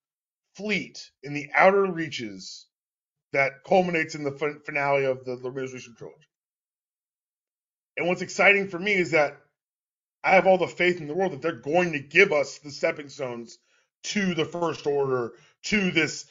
fleet 0.58 1.10
in 1.22 1.32
the 1.32 1.48
outer 1.56 1.84
reaches 1.84 2.66
that 3.32 3.64
culminates 3.64 4.16
in 4.16 4.24
the 4.24 4.60
finale 4.64 5.04
of 5.04 5.24
the, 5.24 5.36
the 5.36 5.50
Most 5.50 5.70
trilogy. 5.96 6.26
And 7.96 8.08
what's 8.08 8.22
exciting 8.22 8.68
for 8.68 8.78
me 8.78 8.92
is 8.92 9.12
that 9.12 9.38
I 10.24 10.32
have 10.32 10.46
all 10.46 10.58
the 10.58 10.66
faith 10.66 11.00
in 11.00 11.06
the 11.06 11.14
world 11.14 11.32
that 11.32 11.42
they're 11.42 11.52
going 11.52 11.92
to 11.92 12.00
give 12.00 12.32
us 12.32 12.58
the 12.58 12.72
stepping 12.72 13.08
stones 13.08 13.58
to 14.04 14.34
the 14.34 14.44
First 14.44 14.86
Order, 14.86 15.32
to 15.64 15.90
this 15.92 16.26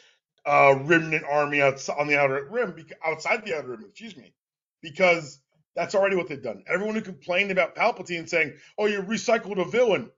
uh, 0.45 0.75
remnant 0.83 1.23
army 1.23 1.61
outside, 1.61 1.97
on 1.97 2.07
the 2.07 2.19
outer 2.19 2.47
rim, 2.49 2.85
outside 3.05 3.45
the 3.45 3.57
outer 3.57 3.69
rim, 3.69 3.85
excuse 3.87 4.17
me, 4.17 4.33
because 4.81 5.39
that's 5.75 5.95
already 5.95 6.15
what 6.15 6.27
they've 6.27 6.41
done. 6.41 6.63
Everyone 6.67 6.95
who 6.95 7.01
complained 7.01 7.51
about 7.51 7.75
Palpatine 7.75 8.27
saying, 8.27 8.53
"Oh, 8.77 8.87
you 8.87 9.01
recycled 9.01 9.59
a 9.59 9.69
villain," 9.69 10.09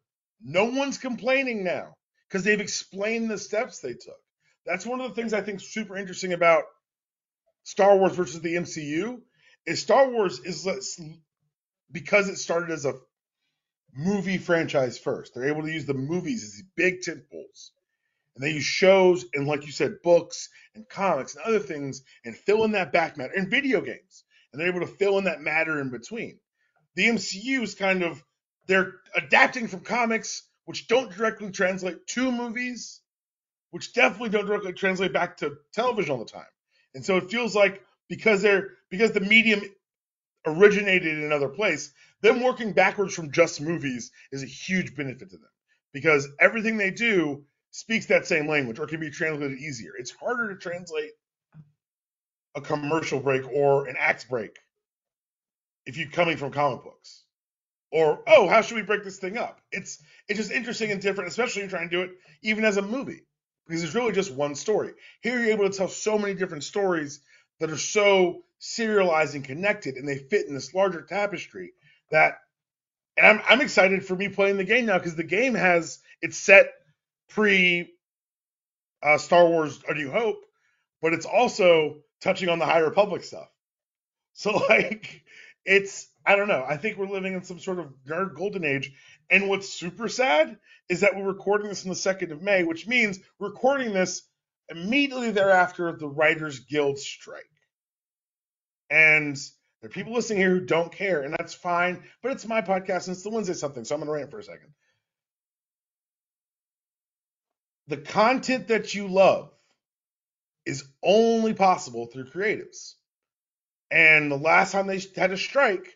no 0.41 0.65
one's 0.65 0.97
complaining 0.97 1.63
now 1.63 1.95
because 2.29 2.43
they've 2.43 2.61
explained 2.61 3.29
the 3.29 3.37
steps 3.37 3.79
they 3.79 3.93
took. 3.93 4.19
That's 4.65 4.85
one 4.85 5.01
of 5.01 5.09
the 5.09 5.15
things 5.15 5.33
I 5.33 5.41
think 5.41 5.61
super 5.61 5.97
interesting 5.97 6.33
about 6.33 6.63
Star 7.63 7.97
Wars 7.97 8.15
versus 8.15 8.41
the 8.41 8.55
MCU 8.55 9.19
is 9.65 9.81
Star 9.81 10.09
Wars 10.09 10.39
is 10.39 10.67
because 11.91 12.29
it 12.29 12.37
started 12.37 12.71
as 12.71 12.85
a 12.85 12.95
movie 13.95 14.37
franchise 14.37 14.97
first. 14.97 15.33
They're 15.33 15.49
able 15.49 15.63
to 15.63 15.71
use 15.71 15.85
the 15.85 15.93
movies 15.93 16.43
as 16.43 16.63
big 16.75 17.01
tent 17.01 17.29
poles. 17.31 17.71
And 18.35 18.43
they 18.43 18.51
use 18.51 18.63
shows 18.63 19.25
and, 19.33 19.47
like 19.47 19.65
you 19.65 19.71
said, 19.71 20.01
books 20.03 20.49
and 20.75 20.87
comics 20.87 21.35
and 21.35 21.43
other 21.43 21.59
things 21.59 22.03
and 22.23 22.37
fill 22.37 22.63
in 22.63 22.71
that 22.71 22.93
back 22.93 23.17
matter 23.17 23.33
and 23.35 23.49
video 23.49 23.81
games. 23.81 24.23
And 24.51 24.61
they're 24.61 24.69
able 24.69 24.81
to 24.81 24.87
fill 24.87 25.17
in 25.17 25.25
that 25.25 25.41
matter 25.41 25.79
in 25.81 25.89
between. 25.89 26.39
The 26.95 27.07
MCU 27.07 27.61
is 27.63 27.75
kind 27.75 28.03
of, 28.03 28.23
they're 28.67 28.93
adapting 29.15 29.67
from 29.67 29.81
comics, 29.81 30.43
which 30.69 30.87
don't 30.87 31.11
directly 31.11 31.49
translate 31.49 32.05
to 32.05 32.31
movies, 32.31 33.01
which 33.71 33.91
definitely 33.91 34.29
don't 34.29 34.45
directly 34.45 34.71
translate 34.71 35.11
back 35.11 35.35
to 35.35 35.57
television 35.73 36.11
all 36.11 36.19
the 36.19 36.25
time. 36.25 36.45
And 36.93 37.03
so 37.03 37.17
it 37.17 37.31
feels 37.31 37.55
like 37.55 37.81
because 38.07 38.43
they're, 38.43 38.73
because 38.91 39.11
the 39.11 39.19
medium 39.19 39.63
originated 40.45 41.17
in 41.17 41.23
another 41.23 41.49
place, 41.49 41.91
them 42.21 42.43
working 42.43 42.73
backwards 42.73 43.15
from 43.15 43.31
just 43.31 43.59
movies 43.59 44.11
is 44.31 44.43
a 44.43 44.45
huge 44.45 44.95
benefit 44.95 45.31
to 45.31 45.37
them 45.37 45.49
because 45.91 46.27
everything 46.39 46.77
they 46.77 46.91
do 46.91 47.45
speaks 47.71 48.05
that 48.05 48.27
same 48.27 48.47
language 48.47 48.77
or 48.77 48.85
can 48.85 48.99
be 48.99 49.09
translated 49.09 49.57
easier. 49.57 49.93
It's 49.97 50.11
harder 50.11 50.53
to 50.53 50.55
translate 50.55 51.13
a 52.53 52.61
commercial 52.61 53.19
break 53.19 53.41
or 53.51 53.87
an 53.87 53.95
act 53.97 54.29
break 54.29 54.55
if 55.87 55.97
you're 55.97 56.11
coming 56.11 56.37
from 56.37 56.51
comic 56.51 56.83
books. 56.83 57.23
Or, 57.91 58.21
oh, 58.27 58.47
how 58.47 58.61
should 58.61 58.75
we 58.75 58.83
break 58.83 59.03
this 59.03 59.17
thing 59.17 59.37
up? 59.37 59.59
It's 59.71 60.01
it's 60.27 60.37
just 60.37 60.51
interesting 60.51 60.91
and 60.91 61.01
different, 61.01 61.29
especially 61.29 61.63
when 61.63 61.69
you're 61.69 61.79
trying 61.79 61.89
to 61.89 61.95
do 61.95 62.01
it 62.03 62.11
even 62.43 62.65
as 62.65 62.77
a 62.77 62.81
movie. 62.81 63.23
Because 63.67 63.83
it's 63.83 63.95
really 63.95 64.13
just 64.13 64.33
one 64.33 64.55
story. 64.55 64.93
Here 65.21 65.39
you're 65.39 65.51
able 65.51 65.69
to 65.69 65.77
tell 65.77 65.87
so 65.87 66.17
many 66.17 66.33
different 66.33 66.63
stories 66.63 67.21
that 67.59 67.69
are 67.69 67.77
so 67.77 68.43
serialized 68.59 69.35
and 69.35 69.43
connected 69.43 69.95
and 69.95 70.07
they 70.07 70.17
fit 70.17 70.47
in 70.47 70.53
this 70.53 70.73
larger 70.73 71.01
tapestry 71.01 71.71
that 72.11 72.39
and 73.17 73.25
I'm 73.25 73.41
I'm 73.47 73.61
excited 73.61 74.05
for 74.05 74.15
me 74.15 74.29
playing 74.29 74.57
the 74.57 74.63
game 74.63 74.85
now 74.85 74.97
because 74.97 75.15
the 75.15 75.23
game 75.23 75.53
has 75.55 75.99
it's 76.21 76.37
set 76.37 76.71
pre 77.29 77.91
uh, 79.01 79.17
Star 79.17 79.47
Wars: 79.47 79.79
A 79.87 79.93
New 79.93 80.11
Hope, 80.11 80.45
but 81.01 81.13
it's 81.13 81.25
also 81.25 81.99
touching 82.21 82.49
on 82.49 82.59
the 82.59 82.65
High 82.65 82.79
Republic 82.79 83.23
stuff. 83.23 83.49
So 84.33 84.51
like, 84.69 85.23
it's 85.65 86.08
I 86.29 86.35
don't 86.35 86.47
know. 86.47 86.63
I 86.63 86.77
think 86.77 86.95
we're 86.95 87.07
living 87.07 87.33
in 87.33 87.43
some 87.43 87.57
sort 87.57 87.79
of 87.79 87.91
nerd 88.07 88.35
golden 88.35 88.63
age. 88.63 88.93
And 89.31 89.49
what's 89.49 89.67
super 89.67 90.07
sad 90.07 90.59
is 90.87 90.99
that 90.99 91.15
we're 91.15 91.23
recording 91.23 91.69
this 91.69 91.83
on 91.83 91.89
the 91.89 91.95
second 91.95 92.31
of 92.31 92.43
May, 92.43 92.63
which 92.63 92.85
means 92.85 93.19
recording 93.39 93.93
this 93.93 94.21
immediately 94.69 95.31
thereafter 95.31 95.91
the 95.91 96.07
Writers 96.07 96.59
Guild 96.59 96.99
strike. 96.99 97.49
And 98.91 99.37
there 99.81 99.89
are 99.89 99.91
people 99.91 100.13
listening 100.13 100.37
here 100.37 100.51
who 100.51 100.59
don't 100.67 100.91
care, 100.91 101.23
and 101.23 101.33
that's 101.33 101.55
fine. 101.55 102.03
But 102.21 102.33
it's 102.33 102.45
my 102.45 102.61
podcast, 102.61 103.07
and 103.07 103.15
it's 103.15 103.23
the 103.23 103.31
Wednesday 103.31 103.55
something, 103.55 103.83
so 103.83 103.95
I'm 103.95 104.01
gonna 104.01 104.11
rant 104.11 104.29
for 104.29 104.37
a 104.37 104.43
second. 104.43 104.71
The 107.87 107.97
content 107.97 108.67
that 108.67 108.93
you 108.93 109.07
love 109.07 109.51
is 110.67 110.83
only 111.01 111.55
possible 111.55 112.05
through 112.05 112.25
creatives. 112.25 112.93
And 113.89 114.31
the 114.31 114.37
last 114.37 114.73
time 114.73 114.85
they 114.85 115.01
had 115.15 115.31
a 115.31 115.37
strike, 115.37 115.95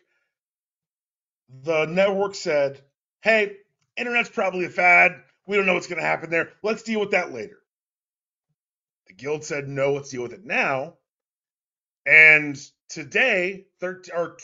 the 1.48 1.86
network 1.86 2.34
said, 2.34 2.80
hey, 3.22 3.56
internet's 3.96 4.28
probably 4.28 4.64
a 4.64 4.70
fad. 4.70 5.22
We 5.46 5.56
don't 5.56 5.66
know 5.66 5.74
what's 5.74 5.86
going 5.86 6.00
to 6.00 6.06
happen 6.06 6.30
there. 6.30 6.50
Let's 6.62 6.82
deal 6.82 7.00
with 7.00 7.10
that 7.12 7.32
later. 7.32 7.58
The 9.06 9.14
guild 9.14 9.44
said, 9.44 9.68
no, 9.68 9.92
let's 9.92 10.10
deal 10.10 10.22
with 10.22 10.32
it 10.32 10.44
now. 10.44 10.94
And 12.06 12.58
today, 12.88 13.66
13 13.80 14.14
or 14.14 14.36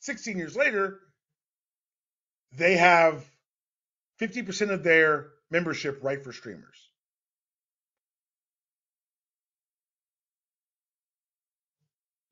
16 0.00 0.36
years 0.36 0.56
later, 0.56 1.00
they 2.52 2.76
have 2.76 3.24
50% 4.20 4.70
of 4.70 4.82
their 4.82 5.30
membership 5.50 6.00
right 6.02 6.22
for 6.22 6.32
streamers. 6.32 6.90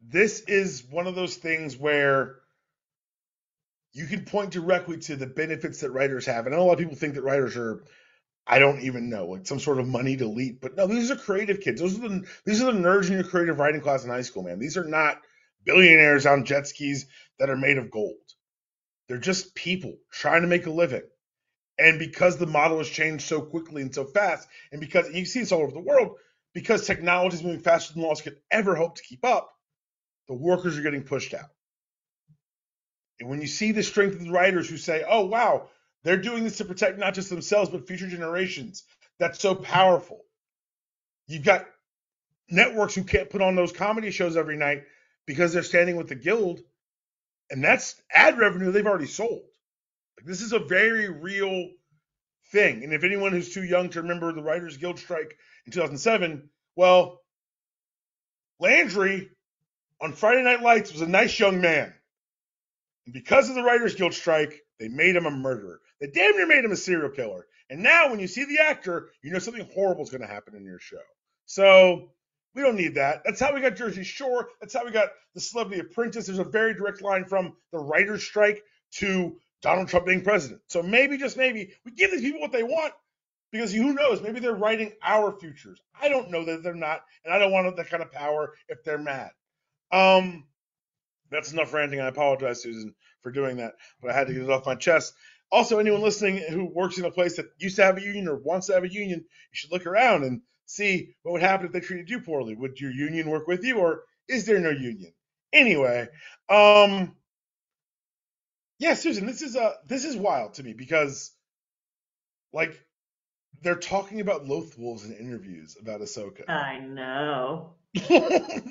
This 0.01 0.41
is 0.41 0.85
one 0.91 1.07
of 1.07 1.15
those 1.15 1.37
things 1.37 1.77
where 1.77 2.42
you 3.93 4.07
can 4.07 4.25
point 4.25 4.51
directly 4.51 4.99
to 4.99 5.17
the 5.17 5.27
benefits 5.27 5.81
that 5.81 5.91
writers 5.91 6.27
have. 6.27 6.47
And 6.47 6.55
a 6.55 6.63
lot 6.63 6.73
of 6.73 6.79
people 6.79 6.97
think 6.97 7.15
that 7.15 7.23
writers 7.23 7.57
are, 7.57 7.85
I 8.47 8.59
don't 8.59 8.81
even 8.81 9.11
know, 9.11 9.27
like 9.27 9.47
some 9.47 9.61
sort 9.61 9.79
of 9.79 9.87
money 9.87 10.15
elite. 10.15 10.61
But 10.61 10.77
no, 10.77 10.87
these 10.87 11.11
are 11.11 11.17
creative 11.17 11.61
kids. 11.61 11.81
Those 11.81 11.99
are 11.99 12.09
the 12.09 12.27
these 12.45 12.63
are 12.63 12.73
the 12.73 12.79
nerds 12.79 13.09
in 13.09 13.15
your 13.15 13.25
creative 13.25 13.59
writing 13.59 13.81
class 13.81 14.05
in 14.05 14.11
high 14.11 14.23
school, 14.23 14.43
man. 14.43 14.59
These 14.59 14.77
are 14.77 14.85
not 14.85 15.19
billionaires 15.65 16.27
on 16.27 16.45
jet 16.45 16.67
skis 16.67 17.07
that 17.39 17.51
are 17.51 17.57
made 17.57 17.79
of 17.79 17.91
gold. 17.91 18.17
They're 19.09 19.19
just 19.19 19.55
people 19.55 19.97
trying 20.11 20.43
to 20.43 20.49
make 20.49 20.67
a 20.67 20.71
living. 20.71 21.03
And 21.79 21.99
because 21.99 22.37
the 22.37 22.47
model 22.47 22.79
has 22.79 22.89
changed 22.89 23.25
so 23.25 23.41
quickly 23.41 23.83
and 23.83 23.95
so 23.95 24.05
fast, 24.05 24.47
and 24.71 24.81
because 24.81 25.11
you 25.13 25.25
see 25.25 25.41
this 25.41 25.53
all 25.53 25.63
over 25.63 25.73
the 25.73 25.81
world, 25.81 26.17
because 26.55 26.87
technology 26.87 27.37
is 27.37 27.43
moving 27.43 27.61
faster 27.61 27.95
than 27.95 28.03
laws 28.03 28.21
could 28.21 28.37
ever 28.51 28.75
hope 28.75 28.97
to 28.97 29.03
keep 29.03 29.25
up, 29.25 29.51
the 30.29 30.35
workers 30.35 30.79
are 30.79 30.83
getting 30.83 31.03
pushed 31.03 31.35
out. 31.35 31.51
And 33.23 33.31
when 33.31 33.41
you 33.41 33.47
see 33.47 33.71
the 33.71 33.85
strength 33.85 34.17
of 34.17 34.25
the 34.25 34.33
writers 34.33 34.69
who 34.69 34.77
say, 34.77 35.05
oh, 35.09 35.27
wow, 35.27 35.69
they're 36.03 36.17
doing 36.17 36.43
this 36.43 36.57
to 36.57 36.65
protect 36.65 36.99
not 36.99 37.15
just 37.15 37.31
themselves, 37.31 37.71
but 37.71 37.87
future 37.87 38.09
generations, 38.09 38.83
that's 39.21 39.39
so 39.39 39.55
powerful. 39.55 40.25
You've 41.29 41.45
got 41.45 41.65
networks 42.51 42.97
who 42.97 43.05
can't 43.05 43.31
put 43.31 43.41
on 43.41 43.55
those 43.55 43.71
comedy 43.71 44.11
shows 44.11 44.37
every 44.37 44.57
night 44.57 44.83
because 45.25 45.53
they're 45.53 45.63
standing 45.63 45.95
with 45.95 46.09
the 46.09 46.17
guild, 46.17 46.63
and 47.49 47.63
that's 47.63 47.95
ad 48.13 48.39
revenue 48.39 48.73
they've 48.73 48.85
already 48.85 49.07
sold. 49.07 49.45
Like, 50.17 50.27
this 50.27 50.43
is 50.43 50.53
a 50.53 50.59
very 50.59 51.09
real 51.09 51.69
thing. 52.51 52.83
And 52.83 52.93
if 52.93 53.05
anyone 53.05 53.31
who's 53.31 53.55
too 53.55 53.63
young 53.63 53.91
to 53.91 54.03
remember 54.03 54.33
the 54.33 54.43
Writers 54.43 54.79
Guild 54.79 54.99
strike 54.99 55.39
in 55.65 55.71
2007, 55.71 56.51
well, 56.75 57.21
Landry 58.59 59.31
on 60.01 60.13
Friday 60.13 60.43
Night 60.43 60.61
Lights 60.61 60.93
was 60.93 61.03
a 61.03 61.07
nice 61.07 61.39
young 61.39 61.61
man. 61.61 61.95
And 63.07 63.13
because 63.13 63.49
of 63.49 63.55
the 63.55 63.63
Writers 63.63 63.95
Guild 63.95 64.15
strike, 64.15 64.63
they 64.79 64.89
made 64.89 65.17
him 65.17 65.27
a 65.27 65.31
murderer. 65.31 65.81
They 66.01 66.09
damn 66.09 66.37
near 66.37 66.47
made 66.47 66.65
him 66.65 66.73
a 66.73 66.77
serial 66.77 67.11
killer. 67.11 67.47
And 67.71 67.83
now 67.83 68.11
when 68.11 68.21
you 68.21 68.29
see 68.29 68.45
the 68.45 68.63
actor, 68.63 69.11
you 69.23 69.33
know 69.33 69.39
something 69.39 69.69
horrible 69.75 70.03
is 70.03 70.11
going 70.11 70.21
to 70.21 70.27
happen 70.27 70.55
in 70.55 70.65
your 70.65 70.79
show. 70.79 71.03
So 71.47 72.11
we 72.55 72.63
don't 72.63 72.77
need 72.77 72.97
that. 72.97 73.23
That's 73.25 73.41
how 73.41 73.55
we 73.55 73.61
got 73.61 73.77
Jersey 73.77 74.05
Shore. 74.05 74.49
That's 74.61 74.75
how 74.75 74.85
we 74.85 74.91
got 74.91 75.09
the 75.35 75.41
Celebrity 75.41 75.81
Apprentice. 75.81 76.27
There's 76.27 76.39
a 76.39 76.45
very 76.45 76.75
direct 76.75 77.03
line 77.03 77.25
from 77.25 77.55
the 77.73 77.79
writer's 77.79 78.23
strike 78.23 78.63
to 78.97 79.37
Donald 79.63 79.89
Trump 79.89 80.07
being 80.07 80.23
president. 80.23 80.61
So 80.69 80.83
maybe, 80.83 81.17
just 81.17 81.37
maybe, 81.37 81.73
we 81.85 81.93
give 81.93 82.11
these 82.11 82.21
people 82.21 82.41
what 82.41 82.53
they 82.53 82.63
want 82.63 82.93
because 83.53 83.73
who 83.73 83.95
knows? 83.95 84.21
Maybe 84.21 84.41
they're 84.41 84.55
writing 84.55 84.93
our 85.03 85.33
futures. 85.33 85.81
I 86.01 86.09
don't 86.09 86.31
know 86.31 86.45
that 86.45 86.63
they're 86.63 86.75
not, 86.75 87.03
and 87.25 87.33
I 87.33 87.39
don't 87.39 87.53
want 87.53 87.75
that 87.77 87.89
kind 87.89 88.03
of 88.03 88.13
power 88.13 88.55
if 88.69 88.83
they're 88.85 88.99
mad. 88.99 89.31
Um, 89.93 90.45
that's 91.33 91.53
enough 91.53 91.73
ranting. 91.73 92.01
I 92.01 92.09
apologize, 92.09 92.63
Susan, 92.63 92.95
for 93.23 93.31
doing 93.31 93.59
that, 93.59 93.75
but 94.01 94.11
I 94.11 94.15
had 94.15 94.27
to 94.29 94.33
get 94.33 94.43
it 94.43 94.51
off 94.51 94.67
my 94.67 94.75
chest. 94.75 95.15
Also, 95.51 95.79
anyone 95.79 96.01
listening 96.01 96.39
who 96.39 96.65
works 96.65 96.99
in 96.99 97.05
a 97.05 97.11
place 97.11 97.37
that 97.37 97.47
used 97.59 97.77
to 97.77 97.85
have 97.85 97.99
a 97.99 98.03
union 98.03 98.29
or 98.29 98.37
wants 98.37 98.69
to 98.69 98.75
have 98.75 98.85
a 98.85 98.93
union, 98.93 99.21
you 99.21 99.53
should 99.53 99.73
look 99.73 99.87
around 99.87 100.25
and 100.25 100.41
see 100.65 101.15
what 101.23 101.33
would 101.33 101.43
happen 101.43 101.67
if 101.67 101.73
they 101.73 101.81
treated 101.81 102.09
you 102.09 102.21
poorly. 102.21 102.55
Would 102.55 102.81
your 102.81 102.91
union 102.91 103.29
work 103.29 103.47
with 103.47 103.65
you, 103.65 103.79
or 103.79 104.05
is 104.29 104.47
there 104.47 104.61
no 104.61 104.71
union? 104.71 105.13
Anyway, 105.53 106.09
um, 106.49 107.15
yeah, 108.79 108.95
Susan, 108.95 109.27
this 109.27 109.43
is 109.43 109.55
uh 109.55 109.75
this 109.87 110.05
is 110.05 110.17
wild 110.17 110.55
to 110.55 110.63
me 110.63 110.73
because, 110.73 111.31
like, 112.53 112.81
they're 113.63 113.77
talking 113.77 114.21
about 114.21 114.47
Loth 114.47 114.79
Wolves 114.79 115.05
in 115.05 115.13
interviews 115.13 115.77
about 115.81 116.01
Ahsoka. 116.01 116.49
I 116.49 116.79
know. 116.81 117.75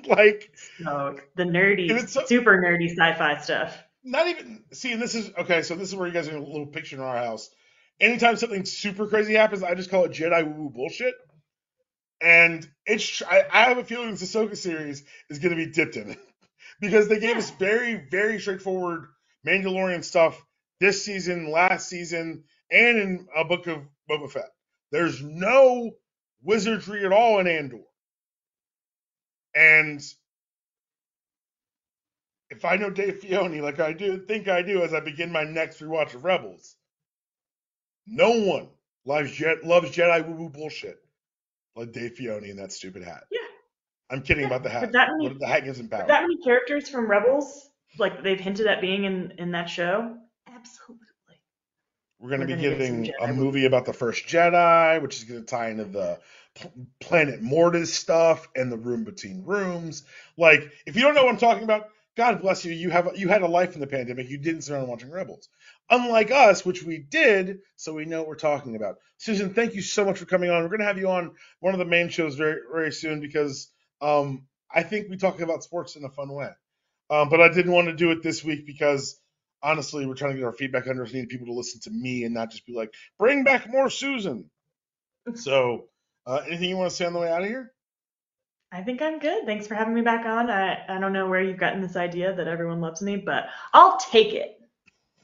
like 0.08 0.52
so 0.80 1.18
the 1.36 1.44
nerdy, 1.44 2.08
so, 2.08 2.26
super 2.26 2.58
nerdy 2.58 2.90
sci-fi 2.90 3.38
stuff. 3.40 3.84
Not 4.04 4.28
even 4.28 4.64
see, 4.74 4.92
and 4.94 5.02
this 5.02 5.14
is 5.14 5.32
okay. 5.38 5.62
So 5.62 5.76
this 5.76 5.90
is 5.90 5.96
where 5.96 6.08
you 6.08 6.14
guys 6.14 6.28
are 6.28 6.36
a 6.36 6.40
little 6.40 6.66
picture 6.66 6.96
in 6.96 7.02
our 7.04 7.18
house. 7.18 7.50
Anytime 8.00 8.36
something 8.36 8.66
super 8.66 9.06
crazy 9.06 9.36
happens, 9.36 9.62
I 9.62 9.76
just 9.76 9.92
call 9.92 10.06
it 10.06 10.12
Jedi 10.12 10.44
woo 10.44 10.64
woo 10.64 10.70
bullshit. 10.72 11.14
And 12.20 12.68
it's 12.86 13.22
I, 13.22 13.44
I 13.52 13.64
have 13.66 13.78
a 13.78 13.84
feeling 13.84 14.12
this 14.12 14.24
Ahsoka 14.24 14.58
series 14.58 15.04
is 15.30 15.40
going 15.40 15.56
to 15.56 15.66
be 15.66 15.72
dipped 15.72 15.98
in 15.98 16.12
it 16.12 16.20
because 16.82 17.08
they 17.08 17.20
gave 17.20 17.32
yeah. 17.32 17.38
us 17.38 17.52
very 17.52 18.08
very 18.10 18.40
straightforward 18.40 19.06
Mandalorian 19.46 20.04
stuff 20.04 20.44
this 20.80 21.06
season, 21.06 21.52
last 21.52 21.88
season, 21.88 22.44
and 22.72 22.98
in 22.98 23.28
a 23.36 23.46
book 23.46 23.68
of 23.68 23.84
Boba 24.10 24.32
Fett. 24.32 24.50
There's 24.92 25.22
no 25.22 25.92
wizardry 26.42 27.06
at 27.06 27.14
all 27.14 27.40
in 27.40 27.48
Andor. 27.48 27.84
And 29.56 30.02
if 32.50 32.66
I 32.66 32.76
know 32.76 32.90
Dave 32.90 33.22
Filoni 33.22 33.62
like 33.62 33.80
I 33.80 33.94
do 33.94 34.18
think 34.26 34.48
I 34.48 34.62
do 34.62 34.84
as 34.84 34.94
I 34.94 35.00
begin 35.00 35.32
my 35.32 35.44
next 35.44 35.82
rewatch 35.82 36.14
of 36.14 36.24
Rebels, 36.24 36.76
no 38.08 38.32
one 38.32 38.68
loves, 39.06 39.32
Je- 39.32 39.62
loves 39.64 39.92
Jedi 39.92 40.28
woo 40.28 40.36
woo 40.36 40.50
bullshit 40.50 41.02
like 41.76 41.92
Dave 41.92 42.16
Filoni 42.16 42.50
in 42.50 42.58
that 42.58 42.72
stupid 42.72 43.04
hat. 43.04 43.24
Yeah. 43.32 43.40
I'm 44.10 44.22
kidding 44.22 44.44
yeah. 44.44 44.48
about 44.48 44.64
the 44.64 44.70
hat. 44.70 44.92
That 44.92 45.10
many, 45.18 45.38
the 45.40 45.48
hat 45.48 45.64
gives 45.64 45.80
him 45.80 45.88
power. 45.88 46.06
That 46.08 46.24
many 46.24 46.38
characters 46.44 46.90
from 46.90 47.10
Rebels, 47.10 47.70
like 47.98 48.22
they've 48.24 48.40
hinted 48.40 48.68
at 48.68 48.82
being 48.82 49.06
in 49.06 49.34
in 49.38 49.52
that 49.52 49.70
show. 49.70 50.18
Absolutely. 50.54 51.08
We're 52.22 52.30
going 52.30 52.48
to 52.48 52.56
be 52.56 52.62
getting 52.62 53.12
a 53.20 53.34
movie 53.34 53.66
about 53.66 53.86
the 53.86 53.94
first 53.94 54.28
Jedi, 54.28 55.02
which 55.02 55.18
is 55.18 55.24
going 55.24 55.40
to 55.40 55.46
tie 55.46 55.70
into 55.70 55.86
the 55.86 56.20
Planet 57.00 57.42
Mortis 57.42 57.92
stuff 57.94 58.48
and 58.56 58.72
the 58.72 58.78
room 58.78 59.04
between 59.04 59.44
rooms. 59.44 60.04
Like, 60.38 60.72
if 60.86 60.96
you 60.96 61.02
don't 61.02 61.16
know 61.16 61.24
what 61.24 61.32
I'm 61.34 61.40
talking 61.40 61.64
about, 61.64 61.88
God 62.16 62.42
bless 62.42 62.64
you. 62.64 62.74
You 62.74 62.92
have 62.92 63.10
you 63.16 63.28
had 63.28 63.42
a 63.42 63.48
life 63.48 63.74
in 63.74 63.82
the 63.82 63.88
pandemic. 63.88 64.30
You 64.30 64.38
didn't 64.38 64.62
sit 64.62 64.74
around 64.74 64.88
watching 64.88 65.10
Rebels, 65.10 65.50
unlike 65.90 66.30
us, 66.30 66.64
which 66.64 66.84
we 66.84 67.00
did. 67.00 67.60
So 67.76 67.94
we 67.94 68.06
know 68.06 68.20
what 68.20 68.28
we're 68.28 68.36
talking 68.36 68.76
about. 68.76 68.98
Susan, 69.18 69.54
thank 69.54 69.74
you 69.74 69.82
so 69.82 70.06
much 70.06 70.20
for 70.20 70.26
coming 70.26 70.52
on. 70.52 70.62
We're 70.62 70.70
going 70.70 70.82
to 70.82 70.86
have 70.86 71.00
you 71.00 71.10
on 71.10 71.32
one 71.60 71.74
of 71.74 71.80
the 71.80 71.86
main 71.86 72.10
shows 72.10 72.36
very 72.36 72.60
very 72.72 72.92
soon 72.92 73.22
because 73.22 73.70
um, 74.02 74.44
I 74.70 74.84
think 74.84 75.10
we 75.10 75.18
talk 75.18 75.40
about 75.40 75.64
sports 75.64 75.96
in 75.96 76.04
a 76.04 76.10
fun 76.10 76.30
way. 76.30 76.50
Um, 77.10 77.30
but 77.30 77.42
I 77.42 77.48
didn't 77.48 77.72
want 77.72 77.88
to 77.88 77.96
do 77.96 78.12
it 78.12 78.22
this 78.22 78.44
week 78.44 78.66
because 78.66 79.21
honestly, 79.64 80.06
we're 80.06 80.16
trying 80.16 80.34
to 80.34 80.38
get 80.38 80.46
our 80.46 80.54
feedback 80.54 80.88
under. 80.88 81.04
We 81.04 81.14
need 81.14 81.30
people 81.30 81.48
to 81.48 81.54
listen 81.54 81.80
to 81.82 81.92
me 81.92 82.24
and 82.24 82.34
not 82.34 82.52
just 82.52 82.66
be 82.66 82.74
like, 82.74 82.94
bring 83.18 83.44
back 83.44 83.70
more 83.70 83.90
Susan. 83.90 84.50
so 85.36 85.86
uh, 86.26 86.42
anything 86.48 86.70
you 86.70 86.78
want 86.78 86.90
to 86.90 86.96
say 86.96 87.06
on 87.06 87.14
the 87.14 87.20
way 87.20 87.32
out 87.32 87.44
of 87.44 87.48
here? 87.48 87.72
I 88.72 88.82
think 88.82 89.02
I'm 89.02 89.20
good. 89.20 89.46
Thanks 89.46 89.68
for 89.68 89.76
having 89.76 89.94
me 89.94 90.02
back 90.02 90.26
on. 90.26 90.50
I, 90.50 90.86
I 90.88 91.00
don't 91.00 91.12
know 91.12 91.28
where 91.28 91.42
you've 91.42 91.58
gotten 91.58 91.82
this 91.82 91.98
idea 91.98 92.34
that 92.34 92.48
everyone 92.48 92.80
loves 92.80 93.02
me, 93.02 93.18
but 93.18 93.48
I'll 93.74 93.98
take 93.98 94.34
it. 94.34 94.58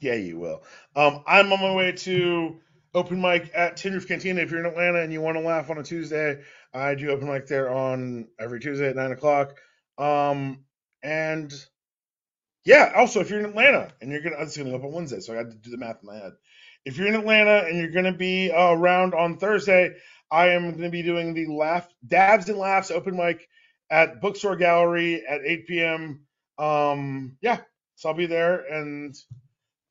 Yeah, 0.00 0.14
you 0.14 0.38
will. 0.38 0.62
Um, 0.94 1.24
I'm 1.26 1.50
on 1.52 1.60
my 1.60 1.74
way 1.74 1.92
to 1.92 2.56
open 2.94 3.20
mic 3.20 3.50
at 3.54 3.76
Tin 3.76 3.94
Roof 3.94 4.06
Cantina. 4.06 4.42
If 4.42 4.50
you're 4.50 4.60
in 4.60 4.66
Atlanta 4.66 5.00
and 5.00 5.12
you 5.12 5.20
want 5.20 5.36
to 5.38 5.42
laugh 5.42 5.70
on 5.70 5.78
a 5.78 5.82
Tuesday, 5.82 6.42
I 6.74 6.94
do 6.94 7.10
open 7.10 7.28
mic 7.28 7.46
there 7.46 7.70
on 7.70 8.28
every 8.38 8.60
Tuesday 8.60 8.90
at 8.90 8.96
nine 8.96 9.12
o'clock. 9.12 9.56
Um, 9.96 10.64
and 11.02 11.52
yeah. 12.64 12.92
Also, 12.96 13.20
if 13.20 13.30
you're 13.30 13.40
in 13.40 13.46
Atlanta 13.46 13.92
and 14.02 14.12
you're 14.12 14.22
gonna, 14.22 14.36
I'm 14.36 14.48
gonna 14.56 14.70
go 14.70 14.76
up 14.76 14.84
on 14.84 14.92
Wednesday, 14.92 15.20
so 15.20 15.34
I 15.34 15.42
got 15.42 15.52
to 15.52 15.58
do 15.58 15.70
the 15.70 15.78
math 15.78 16.00
in 16.02 16.08
my 16.08 16.16
head. 16.16 16.32
If 16.84 16.98
you're 16.98 17.08
in 17.08 17.16
Atlanta 17.16 17.66
and 17.68 17.78
you're 17.78 17.90
gonna 17.92 18.16
be 18.16 18.52
uh, 18.52 18.72
around 18.72 19.14
on 19.14 19.38
Thursday, 19.38 19.92
I 20.30 20.50
am 20.50 20.72
gonna 20.72 20.90
be 20.90 21.02
doing 21.02 21.34
the 21.34 21.46
laugh 21.48 21.88
dabs 22.06 22.48
and 22.48 22.58
laughs 22.58 22.90
open 22.92 23.16
mic 23.16 23.48
at 23.90 24.20
Bookstore 24.22 24.56
Gallery 24.56 25.24
at 25.26 25.42
8 25.44 25.66
p.m. 25.68 26.22
Um, 26.58 27.38
yeah, 27.42 27.60
so 27.96 28.10
I'll 28.10 28.16
be 28.16 28.26
there, 28.26 28.60
and 28.60 29.16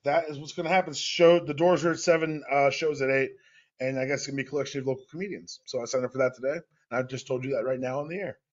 that 0.05 0.29
is 0.29 0.39
what's 0.39 0.53
gonna 0.53 0.69
happen. 0.69 0.93
Show 0.93 1.39
the 1.45 1.53
doors 1.55 1.85
are 1.85 1.91
at 1.91 1.99
seven, 1.99 2.43
uh, 2.51 2.71
shows 2.71 3.01
at 3.01 3.11
eight, 3.11 3.31
and 3.79 3.99
I 3.99 4.05
guess 4.05 4.19
it's 4.21 4.27
gonna 4.27 4.37
be 4.37 4.43
a 4.43 4.49
collection 4.49 4.81
of 4.81 4.87
local 4.87 5.05
comedians. 5.11 5.61
So 5.65 5.81
I 5.81 5.85
signed 5.85 6.05
up 6.05 6.13
for 6.13 6.19
that 6.19 6.35
today. 6.35 6.59
I 6.91 7.03
just 7.03 7.27
told 7.27 7.45
you 7.45 7.51
that 7.51 7.65
right 7.65 7.79
now 7.79 8.01
on 8.01 8.09
the 8.09 8.17
air. 8.17 8.39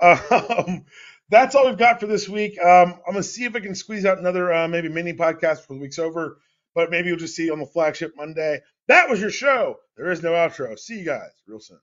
Um, 0.00 0.86
that's 1.30 1.54
all 1.54 1.66
we've 1.66 1.78
got 1.78 2.00
for 2.00 2.06
this 2.06 2.28
week. 2.28 2.58
Um, 2.60 2.94
I'm 3.06 3.12
gonna 3.12 3.22
see 3.22 3.44
if 3.44 3.56
I 3.56 3.60
can 3.60 3.74
squeeze 3.74 4.04
out 4.04 4.18
another 4.18 4.52
uh, 4.52 4.68
maybe 4.68 4.88
mini 4.88 5.12
podcast 5.12 5.56
before 5.56 5.76
the 5.76 5.82
week's 5.82 5.98
over, 5.98 6.38
but 6.74 6.90
maybe 6.90 7.08
you'll 7.08 7.18
just 7.18 7.36
see 7.36 7.50
on 7.50 7.58
the 7.58 7.66
flagship 7.66 8.12
Monday. 8.16 8.60
That 8.88 9.08
was 9.10 9.20
your 9.20 9.30
show. 9.30 9.76
There 9.96 10.10
is 10.10 10.22
no 10.22 10.32
outro. 10.32 10.78
See 10.78 10.98
you 10.98 11.04
guys 11.04 11.30
real 11.46 11.60
soon. 11.60 11.80